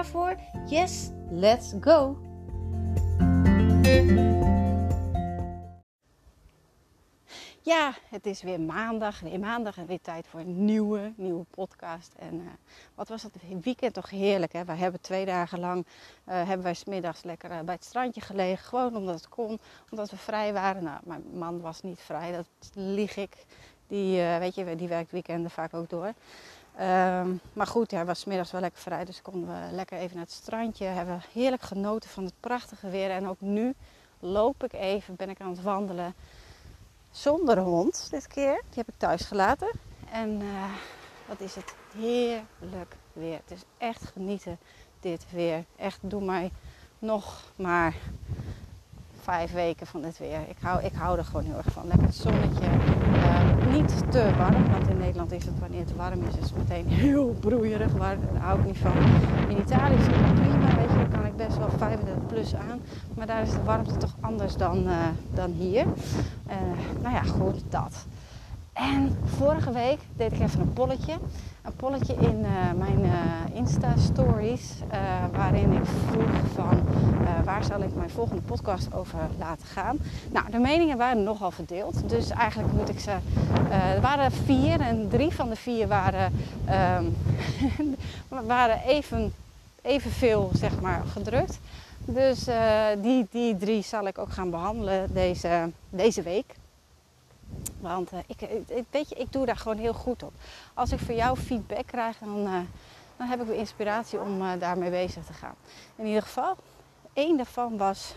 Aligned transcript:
voor? 0.00 0.36
Yes, 0.66 1.10
let's 1.30 1.74
go! 1.80 2.16
Ja, 7.64 7.94
het 8.08 8.26
is 8.26 8.42
weer 8.42 8.60
maandag. 8.60 9.20
Weer 9.20 9.40
maandag 9.40 9.76
en 9.76 9.86
weer 9.86 10.00
tijd 10.00 10.26
voor 10.26 10.40
een 10.40 10.64
nieuwe, 10.64 11.12
nieuwe 11.16 11.44
podcast. 11.50 12.12
En 12.18 12.34
uh, 12.34 12.46
wat 12.94 13.08
was 13.08 13.22
het 13.22 13.34
weekend 13.62 13.94
toch 13.94 14.10
heerlijk. 14.10 14.52
Hè? 14.52 14.64
We 14.64 14.72
hebben 14.72 15.00
twee 15.00 15.24
dagen 15.24 15.60
lang, 15.60 15.86
uh, 16.28 16.34
hebben 16.34 16.62
wij 16.62 16.74
smiddags 16.74 17.22
lekker 17.22 17.50
uh, 17.50 17.60
bij 17.60 17.74
het 17.74 17.84
strandje 17.84 18.20
gelegen. 18.20 18.64
Gewoon 18.64 18.96
omdat 18.96 19.14
het 19.14 19.28
kon, 19.28 19.58
omdat 19.90 20.10
we 20.10 20.16
vrij 20.16 20.52
waren. 20.52 20.84
Nou, 20.84 21.00
mijn 21.04 21.22
man 21.32 21.60
was 21.60 21.82
niet 21.82 22.00
vrij, 22.00 22.32
dat 22.32 22.46
lieg 22.74 23.16
ik. 23.16 23.44
Die, 23.86 24.16
weet 24.38 24.54
je, 24.54 24.76
die 24.76 24.88
werkt 24.88 25.10
weekenden 25.10 25.50
vaak 25.50 25.74
ook 25.74 25.90
door. 25.90 26.12
Um, 26.80 27.40
maar 27.52 27.66
goed, 27.66 27.90
hij 27.90 28.04
was 28.04 28.24
middags 28.24 28.50
wel 28.50 28.60
lekker 28.60 28.80
vrij, 28.80 29.04
dus 29.04 29.22
konden 29.22 29.48
we 29.48 29.74
lekker 29.74 29.98
even 29.98 30.16
naar 30.16 30.24
het 30.24 30.34
strandje. 30.34 30.84
Hebben 30.84 31.22
heerlijk 31.32 31.62
genoten 31.62 32.10
van 32.10 32.24
het 32.24 32.34
prachtige 32.40 32.88
weer. 32.88 33.10
En 33.10 33.28
ook 33.28 33.40
nu 33.40 33.74
loop 34.18 34.64
ik 34.64 34.72
even, 34.72 35.16
ben 35.16 35.30
ik 35.30 35.40
aan 35.40 35.50
het 35.50 35.62
wandelen 35.62 36.14
zonder 37.10 37.58
hond 37.58 38.06
dit 38.10 38.26
keer. 38.26 38.62
Die 38.68 38.82
heb 38.84 38.88
ik 38.88 38.94
thuis 38.96 39.22
gelaten. 39.22 39.70
En 40.10 40.40
uh, 40.40 40.64
wat 41.26 41.40
is 41.40 41.54
het 41.54 41.74
heerlijk 41.96 42.96
weer. 43.12 43.40
Het 43.46 43.50
is 43.50 43.62
echt 43.78 44.04
genieten 44.12 44.58
dit 45.00 45.26
weer. 45.30 45.64
Echt, 45.76 45.98
doe 46.02 46.24
mij 46.24 46.52
nog 46.98 47.42
maar 47.56 47.94
vijf 49.20 49.52
weken 49.52 49.86
van 49.86 50.02
dit 50.02 50.18
weer. 50.18 50.48
Ik 50.48 50.58
hou, 50.60 50.82
ik 50.82 50.92
hou 50.92 51.18
er 51.18 51.24
gewoon 51.24 51.44
heel 51.44 51.56
erg 51.56 51.72
van. 51.72 51.86
Lekker 51.86 52.12
zonnetje. 52.12 52.91
Niet 53.70 54.10
te 54.10 54.30
warm, 54.38 54.70
want 54.70 54.88
in 54.88 54.98
Nederland 54.98 55.32
is 55.32 55.44
het 55.44 55.58
wanneer 55.58 55.80
het 55.80 55.96
warm 55.96 56.22
is, 56.22 56.36
is 56.36 56.50
het 56.50 56.56
meteen 56.56 56.86
heel 57.06 57.36
broeierig. 57.40 57.92
Waar, 57.92 58.16
daar 58.32 58.42
hou 58.42 58.58
ik 58.58 58.66
niet 58.66 58.78
van. 58.78 58.92
In 59.48 59.58
Italië 59.58 59.94
is 59.94 60.06
het 60.06 60.34
prima, 60.34 60.76
weet 60.76 60.90
je, 60.90 60.96
dan 60.96 61.10
kan 61.10 61.26
ik 61.26 61.36
best 61.36 61.58
wel 61.58 61.70
35 61.76 62.26
plus 62.26 62.54
aan. 62.54 62.80
Maar 63.14 63.26
daar 63.26 63.42
is 63.42 63.50
de 63.50 63.62
warmte 63.64 63.96
toch 63.96 64.16
anders 64.20 64.56
dan, 64.56 64.86
uh, 64.86 64.94
dan 65.34 65.50
hier. 65.50 65.84
Uh, 65.84 66.56
nou 67.02 67.14
ja, 67.14 67.22
goed, 67.22 67.62
dat. 67.68 68.06
En 68.72 69.16
vorige 69.24 69.72
week 69.72 69.98
deed 70.16 70.32
ik 70.32 70.40
even 70.40 70.60
een 70.60 70.72
polletje. 70.72 71.14
Een 71.62 71.76
polletje 71.76 72.14
in 72.14 72.38
uh, 72.40 72.72
mijn 72.76 73.04
uh, 73.04 73.56
Insta-stories. 73.56 74.70
Uh, 74.92 75.24
waarin 75.32 75.72
ik 75.72 75.84
vroeg 75.84 76.30
van 76.54 76.82
waar 77.44 77.64
zal 77.64 77.80
ik 77.82 77.94
mijn 77.94 78.10
volgende 78.10 78.42
podcast 78.42 78.94
over 78.94 79.18
laten 79.38 79.66
gaan. 79.66 79.98
Nou, 80.30 80.50
de 80.50 80.58
meningen 80.58 80.96
waren 80.96 81.22
nogal 81.22 81.50
verdeeld. 81.50 82.08
Dus 82.08 82.30
eigenlijk 82.30 82.72
moet 82.72 82.88
ik 82.88 83.00
ze... 83.00 83.16
er 83.94 84.00
waren 84.00 84.32
vier 84.32 84.80
en 84.80 85.08
drie 85.08 85.30
van 85.30 85.48
de 85.48 85.56
vier 85.56 85.88
waren, 85.88 86.32
um, 86.98 87.16
waren 88.46 88.82
even, 88.86 89.32
evenveel 89.82 90.50
zeg 90.54 90.80
maar, 90.80 91.02
gedrukt. 91.12 91.58
Dus 92.04 92.46
die, 93.02 93.26
die 93.30 93.56
drie 93.56 93.82
zal 93.82 94.06
ik 94.06 94.18
ook 94.18 94.32
gaan 94.32 94.50
behandelen 94.50 95.08
deze, 95.12 95.70
deze 95.90 96.22
week. 96.22 96.54
Want 97.82 98.12
uh, 98.12 98.18
ik, 98.26 98.64
weet 98.90 99.08
je, 99.08 99.14
ik 99.14 99.32
doe 99.32 99.46
daar 99.46 99.56
gewoon 99.56 99.76
heel 99.76 99.94
goed 99.94 100.22
op. 100.22 100.32
Als 100.74 100.92
ik 100.92 100.98
voor 100.98 101.14
jou 101.14 101.36
feedback 101.36 101.86
krijg, 101.86 102.18
dan, 102.18 102.46
uh, 102.46 102.60
dan 103.16 103.26
heb 103.26 103.40
ik 103.40 103.46
weer 103.46 103.56
inspiratie 103.56 104.20
om 104.20 104.42
uh, 104.42 104.52
daarmee 104.58 104.90
bezig 104.90 105.24
te 105.24 105.32
gaan. 105.32 105.54
In 105.96 106.06
ieder 106.06 106.22
geval, 106.22 106.56
één 107.12 107.36
daarvan 107.36 107.76
was, 107.76 108.14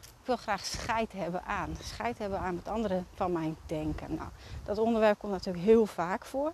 ik 0.00 0.26
wil 0.26 0.36
graag 0.36 0.64
scheid 0.64 1.12
hebben 1.12 1.44
aan. 1.44 1.76
Scheid 1.82 2.18
hebben 2.18 2.38
aan 2.38 2.56
het 2.56 2.68
andere 2.68 3.02
van 3.14 3.32
mijn 3.32 3.56
denken. 3.66 4.14
Nou, 4.14 4.28
dat 4.64 4.78
onderwerp 4.78 5.18
komt 5.18 5.32
natuurlijk 5.32 5.64
heel 5.64 5.86
vaak 5.86 6.24
voor. 6.24 6.52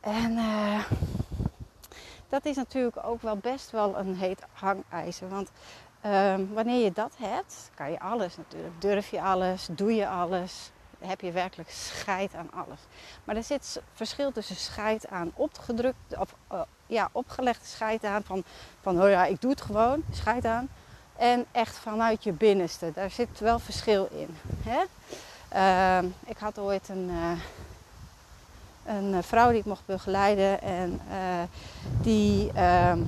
En 0.00 0.38
dat 2.28 2.44
is 2.44 2.56
natuurlijk 2.56 2.96
ook 3.04 3.22
wel 3.22 3.36
best 3.36 3.70
wel 3.70 3.98
een 3.98 4.16
heet 4.16 4.42
hangijzer. 4.52 5.28
Want 5.28 5.50
wanneer 6.52 6.84
je 6.84 6.92
dat 6.92 7.14
hebt, 7.18 7.70
kan 7.74 7.90
je 7.90 8.00
alles 8.00 8.36
natuurlijk. 8.36 8.80
Durf 8.80 9.10
je 9.10 9.22
alles, 9.22 9.68
doe 9.70 9.94
je 9.94 10.08
alles 10.08 10.70
heb 10.98 11.20
je 11.20 11.32
werkelijk 11.32 11.70
scheid 11.70 12.34
aan 12.34 12.50
alles. 12.52 12.78
Maar 13.24 13.36
er 13.36 13.42
zit 13.42 13.80
verschil 13.94 14.32
tussen 14.32 14.56
scheid 14.56 15.08
aan 15.08 15.32
opgedrukt, 15.34 16.18
of 16.18 16.34
uh, 16.52 16.60
ja, 16.86 17.08
opgelegde 17.12 17.66
scheid 17.66 18.04
aan 18.04 18.22
van, 18.22 18.44
van 18.80 19.02
oh 19.02 19.08
ja, 19.08 19.24
ik 19.24 19.40
doe 19.40 19.50
het 19.50 19.60
gewoon, 19.60 20.02
scheid 20.12 20.44
aan. 20.44 20.68
En 21.16 21.46
echt 21.52 21.76
vanuit 21.76 22.24
je 22.24 22.32
binnenste. 22.32 22.92
Daar 22.94 23.10
zit 23.10 23.40
wel 23.40 23.58
verschil 23.58 24.08
in. 24.10 24.36
Hè? 24.64 24.82
Uh, 25.54 26.08
ik 26.24 26.38
had 26.38 26.58
ooit 26.58 26.88
een, 26.88 27.10
uh, 27.10 27.32
een 28.84 29.22
vrouw 29.22 29.50
die 29.50 29.58
ik 29.58 29.64
mocht 29.64 29.86
begeleiden 29.86 30.62
en 30.62 31.00
uh, 31.10 31.42
die 32.02 32.52
ehm, 32.52 33.00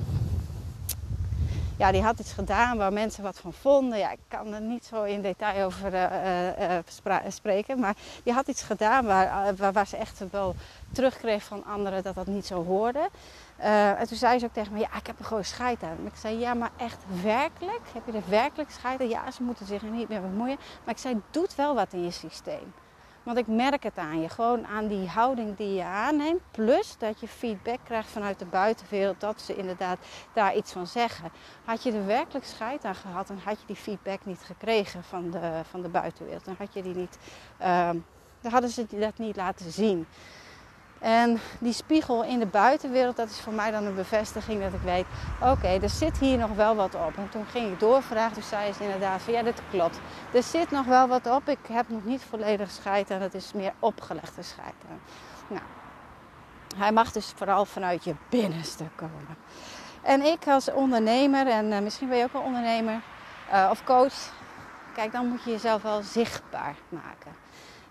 ja, 1.79 1.91
die 1.91 2.01
had 2.01 2.19
iets 2.19 2.33
gedaan 2.33 2.77
waar 2.77 2.93
mensen 2.93 3.23
wat 3.23 3.39
van 3.39 3.53
vonden. 3.53 3.99
Ja, 3.99 4.11
ik 4.11 4.19
kan 4.27 4.53
er 4.53 4.61
niet 4.61 4.85
zo 4.85 5.03
in 5.03 5.21
detail 5.21 5.65
over 5.65 5.93
uh, 5.93 6.77
uh, 7.05 7.17
spreken. 7.27 7.79
Maar 7.79 7.95
die 8.23 8.33
had 8.33 8.47
iets 8.47 8.61
gedaan 8.61 9.05
waar, 9.05 9.55
waar, 9.55 9.73
waar, 9.73 9.87
ze 9.87 9.97
echt 9.97 10.23
wel 10.31 10.55
terugkreeg 10.91 11.43
van 11.43 11.65
anderen 11.65 12.03
dat 12.03 12.15
dat 12.15 12.27
niet 12.27 12.45
zo 12.45 12.65
hoorde. 12.65 13.09
en 13.97 14.07
toen 14.07 14.17
zei 14.17 14.39
ze 14.39 14.45
ook 14.45 14.53
tegen 14.53 14.73
me, 14.73 14.79
ja, 14.79 14.95
ik 14.95 15.07
heb 15.07 15.19
er 15.19 15.25
gewoon 15.25 15.43
scheid 15.43 15.83
aan. 15.83 15.97
Maar 16.01 16.11
ik 16.11 16.19
zei, 16.19 16.39
ja, 16.39 16.53
maar 16.53 16.71
echt 16.77 17.03
werkelijk? 17.23 17.81
Heb 17.93 18.05
je 18.05 18.11
er 18.11 18.29
werkelijk 18.29 18.71
scheid 18.71 19.01
aan? 19.01 19.09
Ja, 19.09 19.31
ze 19.31 19.43
moeten 19.43 19.65
zich 19.65 19.81
er 19.81 19.89
niet 19.89 20.09
meer 20.09 20.21
bemoeien. 20.21 20.57
Maar 20.83 20.93
ik 20.93 21.01
zei, 21.01 21.21
doet 21.31 21.55
wel 21.55 21.75
wat 21.75 21.93
in 21.93 22.03
je 22.03 22.11
systeem. 22.11 22.73
Want 23.29 23.41
ik 23.41 23.47
merk 23.47 23.83
het 23.83 23.97
aan 23.97 24.21
je, 24.21 24.29
gewoon 24.29 24.67
aan 24.67 24.87
die 24.87 25.07
houding 25.07 25.57
die 25.57 25.73
je 25.73 25.83
aanneemt. 25.83 26.41
Plus 26.51 26.95
dat 26.97 27.19
je 27.19 27.27
feedback 27.27 27.79
krijgt 27.83 28.09
vanuit 28.09 28.39
de 28.39 28.45
buitenwereld, 28.45 29.19
dat 29.19 29.41
ze 29.41 29.55
inderdaad 29.55 29.97
daar 30.33 30.55
iets 30.55 30.71
van 30.71 30.87
zeggen. 30.87 31.31
Had 31.65 31.83
je 31.83 31.91
er 31.91 32.05
werkelijk 32.05 32.45
scheid 32.45 32.83
aan 32.83 32.95
gehad, 32.95 33.27
dan 33.27 33.37
had 33.43 33.59
je 33.59 33.65
die 33.65 33.75
feedback 33.75 34.25
niet 34.25 34.41
gekregen 34.41 35.03
van 35.03 35.31
de, 35.31 35.61
van 35.69 35.81
de 35.81 35.89
buitenwereld. 35.89 36.45
Dan 36.45 36.55
had 36.57 36.73
je 36.73 36.81
die 36.81 36.95
niet, 36.95 37.17
uh, 37.61 37.89
dan 38.41 38.51
hadden 38.51 38.69
ze 38.69 38.85
dat 38.89 39.17
niet 39.17 39.35
laten 39.35 39.71
zien. 39.71 40.07
En 40.99 41.39
die 41.59 41.73
spiegel 41.73 42.23
in 42.23 42.39
de 42.39 42.45
buitenwereld, 42.45 43.15
dat 43.15 43.29
is 43.29 43.39
voor 43.39 43.53
mij 43.53 43.71
dan 43.71 43.85
een 43.85 43.95
bevestiging 43.95 44.61
dat 44.61 44.73
ik 44.73 44.81
weet, 44.81 45.05
oké, 45.41 45.67
er 45.67 45.89
zit 45.89 46.17
hier 46.17 46.37
nog 46.37 46.51
wel 46.55 46.75
wat 46.75 46.95
op. 46.95 47.17
En 47.17 47.29
toen 47.29 47.45
ging 47.45 47.71
ik 47.71 47.79
doorvragen, 47.79 48.33
toen 48.33 48.43
zei 48.43 48.73
ze 48.73 48.83
inderdaad 48.83 49.21
ja, 49.27 49.43
dit 49.43 49.61
klopt. 49.71 49.99
Er 50.33 50.43
zit 50.43 50.71
nog 50.71 50.85
wel 50.85 51.07
wat 51.07 51.27
op, 51.27 51.49
ik 51.49 51.59
heb 51.71 51.89
nog 51.89 52.05
niet 52.05 52.23
volledig 52.29 52.71
scheid 52.71 53.09
en 53.09 53.21
het 53.21 53.33
is 53.33 53.53
meer 53.53 53.73
opgelegde 53.79 54.43
scheid. 54.43 54.73
Nou, 55.47 55.61
hij 56.77 56.91
mag 56.91 57.11
dus 57.11 57.33
vooral 57.35 57.65
vanuit 57.65 58.03
je 58.03 58.15
binnenste 58.29 58.83
komen. 58.95 59.37
En 60.01 60.21
ik 60.21 60.47
als 60.47 60.71
ondernemer, 60.71 61.47
en 61.47 61.71
uh, 61.71 61.79
misschien 61.79 62.09
ben 62.09 62.17
je 62.17 62.23
ook 62.23 62.33
wel 62.33 62.41
ondernemer 62.41 63.01
uh, 63.53 63.67
of 63.71 63.83
coach, 63.83 64.31
kijk, 64.95 65.11
dan 65.11 65.27
moet 65.27 65.43
je 65.43 65.51
jezelf 65.51 65.81
wel 65.81 66.01
zichtbaar 66.01 66.75
maken. 66.89 67.31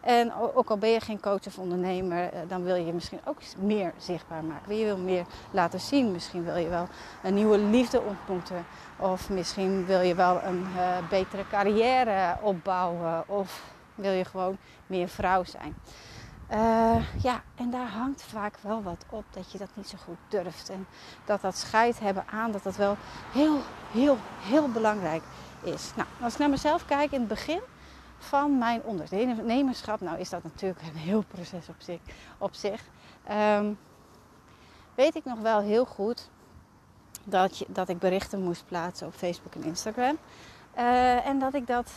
En 0.00 0.32
ook 0.54 0.70
al 0.70 0.78
ben 0.78 0.90
je 0.90 1.00
geen 1.00 1.20
coach 1.20 1.46
of 1.46 1.58
ondernemer, 1.58 2.30
dan 2.48 2.62
wil 2.62 2.74
je 2.74 2.92
misschien 2.92 3.20
ook 3.24 3.38
meer 3.58 3.92
zichtbaar 3.96 4.44
maken. 4.44 4.76
Je 4.76 4.84
wil 4.84 4.98
meer 4.98 5.24
laten 5.50 5.80
zien. 5.80 6.12
Misschien 6.12 6.44
wil 6.44 6.56
je 6.56 6.68
wel 6.68 6.88
een 7.22 7.34
nieuwe 7.34 7.58
liefde 7.58 8.00
ontmoeten. 8.00 8.66
Of 8.96 9.30
misschien 9.30 9.86
wil 9.86 10.00
je 10.00 10.14
wel 10.14 10.42
een 10.42 10.66
uh, 10.76 11.08
betere 11.08 11.44
carrière 11.50 12.36
opbouwen. 12.42 13.28
Of 13.28 13.62
wil 13.94 14.12
je 14.12 14.24
gewoon 14.24 14.56
meer 14.86 15.08
vrouw 15.08 15.44
zijn. 15.44 15.76
Uh, 16.52 17.22
ja, 17.22 17.42
en 17.54 17.70
daar 17.70 17.88
hangt 17.88 18.22
vaak 18.22 18.54
wel 18.60 18.82
wat 18.82 19.04
op 19.10 19.24
dat 19.30 19.52
je 19.52 19.58
dat 19.58 19.68
niet 19.74 19.88
zo 19.88 19.96
goed 20.04 20.16
durft. 20.28 20.68
En 20.68 20.86
dat 21.24 21.40
dat 21.40 21.56
scheid 21.56 22.00
hebben 22.00 22.24
aan, 22.30 22.52
dat 22.52 22.62
dat 22.62 22.76
wel 22.76 22.96
heel, 23.32 23.60
heel, 23.92 24.18
heel 24.40 24.68
belangrijk 24.68 25.22
is. 25.62 25.92
Nou, 25.96 26.08
als 26.20 26.32
ik 26.32 26.38
naar 26.38 26.50
mezelf 26.50 26.84
kijk 26.84 27.12
in 27.12 27.18
het 27.18 27.28
begin 27.28 27.60
van 28.18 28.58
mijn 28.58 28.82
ondernemerschap. 28.82 30.00
Nou 30.00 30.18
is 30.18 30.28
dat 30.30 30.42
natuurlijk 30.42 30.82
een 30.82 30.96
heel 30.96 31.24
proces 31.28 31.68
op 31.68 31.74
zich. 31.78 32.00
Op 32.38 32.54
zich. 32.54 32.82
Um, 33.30 33.78
weet 34.94 35.14
ik 35.14 35.24
nog 35.24 35.38
wel 35.38 35.60
heel 35.60 35.84
goed 35.84 36.28
dat, 37.24 37.58
je, 37.58 37.66
dat 37.68 37.88
ik 37.88 37.98
berichten 37.98 38.42
moest 38.42 38.66
plaatsen 38.66 39.06
op 39.06 39.14
Facebook 39.14 39.54
en 39.54 39.64
Instagram. 39.64 40.18
Uh, 40.78 41.26
en 41.26 41.38
dat 41.38 41.54
ik 41.54 41.66
dat 41.66 41.92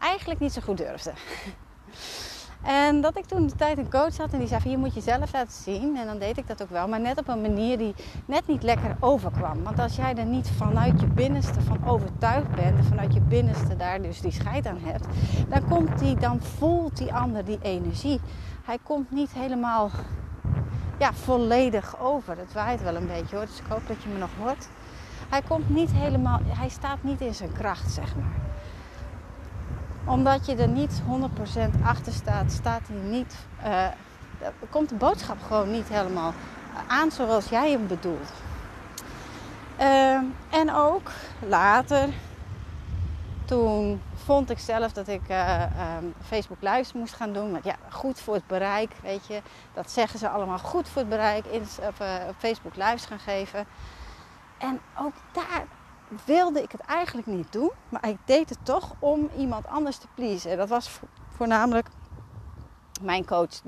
eigenlijk 0.00 0.40
niet 0.40 0.52
zo 0.52 0.60
goed 0.60 0.76
durfde. 0.76 1.12
En 2.62 3.00
dat 3.00 3.16
ik 3.16 3.24
toen 3.24 3.46
de 3.46 3.54
tijd 3.54 3.78
een 3.78 3.90
coach 3.90 4.16
had 4.16 4.32
en 4.32 4.38
die 4.38 4.48
zei 4.48 4.60
van 4.60 4.70
je 4.70 4.78
moet 4.78 4.94
jezelf 4.94 5.32
laten 5.32 5.62
zien. 5.62 5.96
En 5.96 6.06
dan 6.06 6.18
deed 6.18 6.38
ik 6.38 6.46
dat 6.46 6.62
ook 6.62 6.70
wel, 6.70 6.88
maar 6.88 7.00
net 7.00 7.18
op 7.18 7.28
een 7.28 7.40
manier 7.40 7.78
die 7.78 7.94
net 8.24 8.46
niet 8.46 8.62
lekker 8.62 8.96
overkwam. 9.00 9.62
Want 9.62 9.78
als 9.78 9.96
jij 9.96 10.14
er 10.14 10.24
niet 10.24 10.50
vanuit 10.56 11.00
je 11.00 11.06
binnenste 11.06 11.60
van 11.60 11.86
overtuigd 11.86 12.54
bent 12.54 12.78
en 12.78 12.84
vanuit 12.84 13.14
je 13.14 13.20
binnenste 13.20 13.76
daar 13.76 14.02
dus 14.02 14.20
die 14.20 14.32
scheid 14.32 14.66
aan 14.66 14.78
hebt, 14.82 15.06
dan, 15.48 15.68
komt 15.68 16.20
dan 16.20 16.40
voelt 16.40 16.96
die 16.96 17.14
ander 17.14 17.44
die 17.44 17.58
energie. 17.62 18.20
Hij 18.64 18.78
komt 18.82 19.10
niet 19.10 19.32
helemaal 19.32 19.90
ja, 20.98 21.12
volledig 21.12 22.00
over. 22.00 22.38
Het 22.38 22.52
waait 22.52 22.82
wel 22.82 22.96
een 22.96 23.06
beetje 23.06 23.36
hoor, 23.36 23.46
dus 23.46 23.58
ik 23.58 23.66
hoop 23.68 23.86
dat 23.86 24.02
je 24.02 24.08
me 24.08 24.18
nog 24.18 24.30
hoort. 24.38 24.68
Hij 25.28 25.42
komt 25.48 25.68
niet 25.68 25.90
helemaal, 25.92 26.40
hij 26.44 26.68
staat 26.68 27.02
niet 27.02 27.20
in 27.20 27.34
zijn 27.34 27.52
kracht, 27.52 27.92
zeg 27.92 28.16
maar 28.16 28.49
omdat 30.04 30.46
je 30.46 30.56
er 30.56 30.68
niet 30.68 31.02
100% 31.80 31.82
achter 31.84 32.12
staat, 32.12 32.52
staat 32.52 32.80
hij 32.86 33.10
niet, 33.10 33.36
uh, 33.64 33.86
komt 34.70 34.88
de 34.88 34.94
boodschap 34.94 35.36
gewoon 35.42 35.70
niet 35.70 35.88
helemaal 35.88 36.32
aan 36.86 37.10
zoals 37.10 37.48
jij 37.48 37.70
hem 37.70 37.86
bedoelt. 37.86 38.32
Uh, 39.80 40.18
en 40.50 40.74
ook 40.74 41.10
later, 41.48 42.08
toen 43.44 44.02
vond 44.14 44.50
ik 44.50 44.58
zelf 44.58 44.92
dat 44.92 45.08
ik 45.08 45.28
uh, 45.30 45.62
um, 45.62 46.14
Facebook 46.22 46.60
Lives 46.60 46.92
moest 46.92 47.14
gaan 47.14 47.32
doen. 47.32 47.52
Want 47.52 47.64
ja, 47.64 47.76
goed 47.88 48.20
voor 48.20 48.34
het 48.34 48.46
bereik, 48.46 48.92
weet 49.02 49.26
je. 49.26 49.42
Dat 49.74 49.90
zeggen 49.90 50.18
ze 50.18 50.28
allemaal 50.28 50.58
goed 50.58 50.88
voor 50.88 51.00
het 51.00 51.10
bereik. 51.10 51.44
Op 52.28 52.34
Facebook 52.38 52.76
Lives 52.76 53.04
gaan 53.04 53.18
geven. 53.18 53.66
En 54.58 54.80
ook 54.98 55.12
daar 55.32 55.64
wilde 56.24 56.62
ik 56.62 56.72
het 56.72 56.80
eigenlijk 56.80 57.26
niet 57.26 57.52
doen, 57.52 57.70
maar 57.88 58.08
ik 58.08 58.18
deed 58.24 58.48
het 58.48 58.58
toch 58.62 58.94
om 58.98 59.30
iemand 59.36 59.66
anders 59.66 59.96
te 59.96 60.06
pleasen. 60.14 60.56
Dat 60.56 60.68
was 60.68 61.00
voornamelijk 61.28 61.88
mijn 63.02 63.26
coach 63.26 63.60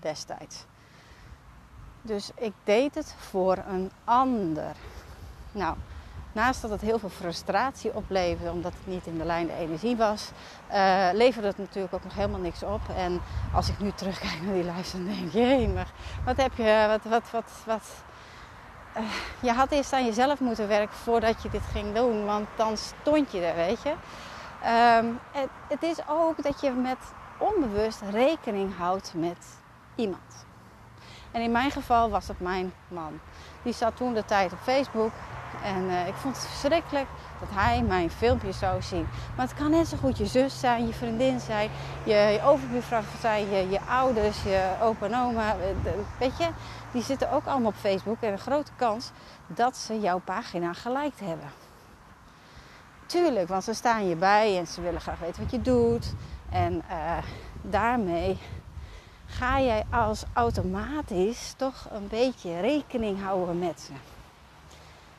destijds. 0.00 0.64
Dus 2.02 2.30
ik 2.34 2.52
deed 2.64 2.94
het 2.94 3.14
voor 3.18 3.56
een 3.68 3.90
ander. 4.04 4.76
Nou, 5.52 5.76
naast 6.32 6.62
dat 6.62 6.70
het 6.70 6.80
heel 6.80 6.98
veel 6.98 7.08
frustratie 7.08 7.94
opleverde, 7.94 8.52
omdat 8.52 8.72
het 8.72 8.86
niet 8.86 9.06
in 9.06 9.18
de 9.18 9.24
lijn 9.24 9.46
de 9.46 9.52
energie 9.52 9.96
was, 9.96 10.30
uh, 10.72 11.08
leverde 11.12 11.48
het 11.48 11.58
natuurlijk 11.58 11.94
ook 11.94 12.04
nog 12.04 12.14
helemaal 12.14 12.40
niks 12.40 12.62
op. 12.62 12.80
En 12.96 13.20
als 13.54 13.68
ik 13.68 13.78
nu 13.78 13.92
terugkijk 13.92 14.42
naar 14.42 14.54
die 14.54 14.64
lijst, 14.64 14.92
dan 14.92 15.04
denk 15.04 15.26
ik, 15.26 15.32
jee, 15.32 15.68
maar 15.68 15.92
wat 16.24 16.36
heb 16.36 16.52
je, 16.56 16.84
wat, 16.88 17.12
wat, 17.12 17.30
wat, 17.30 17.52
wat, 17.66 18.04
je 19.40 19.52
had 19.52 19.70
eerst 19.70 19.92
aan 19.92 20.04
jezelf 20.04 20.40
moeten 20.40 20.68
werken 20.68 20.96
voordat 20.96 21.42
je 21.42 21.48
dit 21.48 21.62
ging 21.72 21.94
doen. 21.94 22.24
Want 22.24 22.46
dan 22.56 22.76
stond 22.76 23.32
je 23.32 23.40
er, 23.40 23.54
weet 23.54 23.82
je. 23.82 23.94
Um, 25.00 25.18
het, 25.32 25.48
het, 25.68 25.82
is 25.82 25.96
ook 26.08 26.42
dat 26.42 26.60
je 26.60 26.70
met 26.70 26.98
onbewust 27.38 28.00
rekening 28.10 28.76
houdt 28.76 29.12
met 29.16 29.46
iemand. 29.94 30.46
En 31.30 31.42
in 31.42 31.52
mijn 31.52 31.70
geval 31.70 32.10
was 32.10 32.28
het 32.28 32.40
mijn 32.40 32.72
man. 32.88 33.20
Die 33.62 33.72
zat 33.72 33.96
toen 33.96 34.14
de 34.14 34.24
tijd 34.24 34.52
op 34.52 34.58
Facebook. 34.62 35.12
En 35.62 35.84
uh, 35.84 36.06
ik 36.06 36.14
vond 36.14 36.36
het 36.36 36.46
verschrikkelijk 36.46 37.06
dat 37.40 37.48
hij 37.52 37.82
mijn 37.82 38.10
filmpjes 38.10 38.58
zou 38.58 38.82
zien. 38.82 39.06
Maar 39.36 39.46
het 39.46 39.54
kan 39.54 39.70
net 39.70 39.88
zo 39.88 39.96
goed 39.96 40.18
je 40.18 40.26
zus 40.26 40.60
zijn, 40.60 40.86
je 40.86 40.92
vriendin 40.92 41.40
zijn, 41.40 41.70
je, 42.04 42.14
je 42.14 42.40
overbuurvrouw 42.44 43.02
zijn, 43.20 43.50
je, 43.50 43.68
je 43.70 43.80
ouders, 43.80 44.42
je 44.42 44.72
opa 44.82 45.06
en 45.06 45.16
oma. 45.16 45.50
Eh, 45.50 45.90
weet 46.18 46.38
je, 46.38 46.48
die 46.92 47.02
zitten 47.02 47.30
ook 47.30 47.46
allemaal 47.46 47.70
op 47.70 47.74
Facebook. 47.74 48.16
En 48.20 48.32
een 48.32 48.38
grote 48.38 48.72
kans 48.76 49.10
dat 49.46 49.76
ze 49.76 50.00
jouw 50.00 50.18
pagina 50.18 50.72
geliked 50.72 51.20
hebben. 51.20 51.48
Tuurlijk, 53.06 53.48
want 53.48 53.64
ze 53.64 53.74
staan 53.74 54.08
je 54.08 54.16
bij 54.16 54.58
en 54.58 54.66
ze 54.66 54.80
willen 54.80 55.00
graag 55.00 55.18
weten 55.18 55.42
wat 55.42 55.50
je 55.50 55.62
doet. 55.62 56.14
En 56.50 56.74
uh, 56.90 57.18
daarmee 57.62 58.38
ga 59.26 59.60
jij 59.60 59.84
als 59.90 60.24
automatisch 60.32 61.54
toch 61.56 61.86
een 61.90 62.08
beetje 62.08 62.60
rekening 62.60 63.22
houden 63.22 63.58
met 63.58 63.80
ze. 63.80 63.92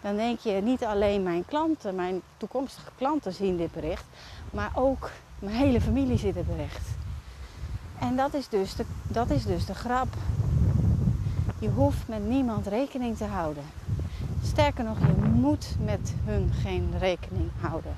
Dan 0.02 0.16
denk 0.16 0.40
je 0.40 0.52
niet 0.52 0.84
alleen 0.84 1.24
mijn 1.24 1.46
klanten, 1.46 1.96
mijn 1.96 2.22
toekomstige 2.38 2.92
klanten 2.98 3.34
zien 3.34 3.58
dit 3.58 3.72
bericht, 3.72 4.06
maar 4.52 4.72
ook 4.76 5.12
mijn 5.40 5.56
hele 5.56 5.82
familie 5.82 6.18
ziet 6.18 6.36
het 6.36 6.48
bericht. 6.48 6.88
En 8.00 8.16
dat 8.16 8.34
is 8.34 8.48
dus 8.50 8.76
de, 8.76 8.86
dat 9.08 9.30
is 9.30 9.46
dus 9.46 9.66
de 9.66 9.76
grap. 9.76 10.08
Je 11.60 11.70
hoeft 11.70 12.08
met 12.08 12.28
niemand 12.28 12.68
rekening 12.68 13.18
te 13.18 13.26
houden. 13.26 13.64
Sterker 14.44 14.84
nog, 14.84 14.98
je 15.00 15.30
moet 15.30 15.76
met 15.80 16.14
hun 16.26 16.52
geen 16.54 16.94
rekening 17.00 17.50
houden. 17.60 17.96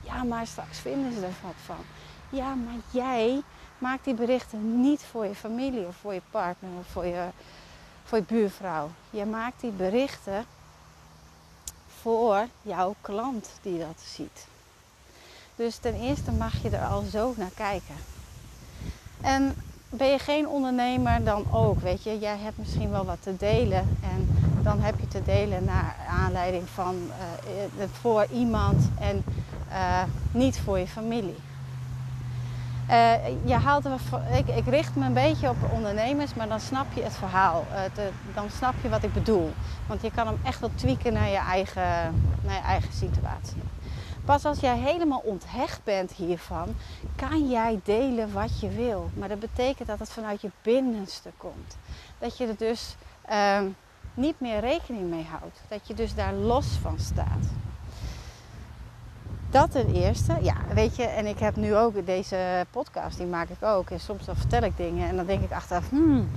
Ja, 0.00 0.24
maar 0.24 0.46
straks 0.46 0.78
vinden 0.78 1.12
ze 1.12 1.20
er 1.20 1.32
wat 1.42 1.54
van. 1.64 1.84
Ja, 2.28 2.54
maar 2.54 2.74
jij 2.90 3.42
maakt 3.78 4.04
die 4.04 4.14
berichten 4.14 4.80
niet 4.80 5.02
voor 5.10 5.26
je 5.26 5.34
familie 5.34 5.86
of 5.86 5.96
voor 5.96 6.14
je 6.14 6.22
partner 6.30 6.70
of 6.78 6.86
voor 6.86 7.04
je, 7.04 7.24
voor 8.04 8.18
je 8.18 8.24
buurvrouw. 8.24 8.90
Je 9.10 9.24
maakt 9.24 9.60
die 9.60 9.70
berichten 9.70 10.44
voor 12.06 12.46
jouw 12.62 12.94
klant 13.00 13.48
die 13.62 13.78
dat 13.78 14.00
ziet. 14.14 14.46
Dus 15.56 15.76
ten 15.76 15.94
eerste 15.94 16.32
mag 16.32 16.62
je 16.62 16.70
er 16.70 16.86
al 16.86 17.02
zo 17.10 17.34
naar 17.36 17.50
kijken. 17.54 17.94
En 19.20 19.54
ben 19.88 20.08
je 20.08 20.18
geen 20.18 20.48
ondernemer, 20.48 21.24
dan 21.24 21.44
ook. 21.52 21.80
Weet 21.80 22.02
je, 22.02 22.18
jij 22.18 22.36
hebt 22.38 22.58
misschien 22.58 22.90
wel 22.90 23.04
wat 23.04 23.22
te 23.22 23.36
delen. 23.36 23.98
En 24.02 24.28
dan 24.62 24.80
heb 24.80 25.00
je 25.00 25.08
te 25.08 25.22
delen 25.22 25.64
naar 25.64 25.96
aanleiding 26.08 26.68
van 26.68 26.96
uh, 27.78 27.84
voor 28.00 28.26
iemand 28.32 28.88
en 29.00 29.24
uh, 29.68 30.02
niet 30.30 30.60
voor 30.60 30.78
je 30.78 30.86
familie. 30.86 31.36
Uh, 32.90 33.12
je 33.44 33.54
haalt 33.54 33.84
ik, 34.32 34.48
ik, 34.48 34.66
richt 34.66 34.96
me 34.96 35.04
een 35.04 35.12
beetje 35.12 35.48
op 35.48 35.56
ondernemers, 35.72 36.34
maar 36.34 36.48
dan 36.48 36.60
snap 36.60 36.86
je 36.94 37.02
het 37.02 37.16
verhaal. 37.16 37.64
Te, 37.92 38.10
dan 38.34 38.50
snap 38.50 38.74
je 38.82 38.88
wat 38.88 39.02
ik 39.02 39.12
bedoel. 39.12 39.52
Want 39.86 40.02
je 40.02 40.10
kan 40.10 40.26
hem 40.26 40.38
echt 40.44 40.60
wel 40.60 40.70
tweaken 40.74 41.12
naar 41.12 41.28
je 41.28 41.36
eigen, 41.36 41.82
naar 42.44 42.54
je 42.54 42.62
eigen 42.62 42.92
situatie. 42.92 43.62
Pas 44.26 44.44
als 44.44 44.60
jij 44.60 44.78
helemaal 44.78 45.22
onthecht 45.24 45.80
bent 45.84 46.12
hiervan, 46.12 46.74
kan 47.16 47.48
jij 47.48 47.80
delen 47.84 48.32
wat 48.32 48.60
je 48.60 48.68
wil. 48.68 49.10
Maar 49.14 49.28
dat 49.28 49.40
betekent 49.40 49.88
dat 49.88 49.98
het 49.98 50.10
vanuit 50.10 50.40
je 50.40 50.50
binnenste 50.62 51.30
komt. 51.36 51.76
Dat 52.18 52.38
je 52.38 52.46
er 52.46 52.56
dus 52.56 52.96
uh, 53.30 53.60
niet 54.14 54.40
meer 54.40 54.60
rekening 54.60 55.10
mee 55.10 55.26
houdt. 55.30 55.60
Dat 55.68 55.86
je 55.86 55.94
dus 55.94 56.14
daar 56.14 56.32
los 56.32 56.66
van 56.82 56.98
staat. 56.98 57.46
Dat 59.56 59.70
ten 59.70 59.94
eerste. 59.94 60.36
Ja, 60.40 60.54
weet 60.74 60.96
je, 60.96 61.04
en 61.04 61.26
ik 61.26 61.38
heb 61.38 61.56
nu 61.56 61.76
ook 61.76 62.06
deze 62.06 62.66
podcast, 62.70 63.16
die 63.16 63.26
maak 63.26 63.48
ik 63.48 63.62
ook. 63.62 63.90
En 63.90 64.00
soms 64.00 64.24
dan 64.24 64.36
vertel 64.36 64.62
ik 64.62 64.76
dingen 64.76 65.08
en 65.08 65.16
dan 65.16 65.26
denk 65.26 65.42
ik 65.42 65.52
achteraf, 65.52 65.88
hmm, 65.88 66.30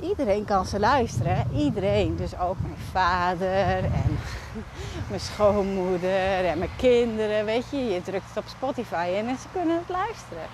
iedereen 0.00 0.44
kan 0.44 0.66
ze 0.66 0.80
luisteren. 0.80 1.46
Iedereen. 1.54 2.16
Dus 2.16 2.38
ook 2.38 2.56
mijn 2.60 2.76
vader 2.92 3.84
en 3.84 4.18
mijn 5.08 5.20
schoonmoeder 5.20 6.44
en 6.44 6.58
mijn 6.58 6.76
kinderen. 6.76 7.44
Weet 7.44 7.70
je, 7.70 7.76
je 7.76 8.02
drukt 8.02 8.28
het 8.28 8.36
op 8.36 8.48
Spotify 8.48 9.12
en 9.16 9.38
ze 9.38 9.46
kunnen 9.52 9.76
het 9.76 9.88
luisteren. 9.88 10.46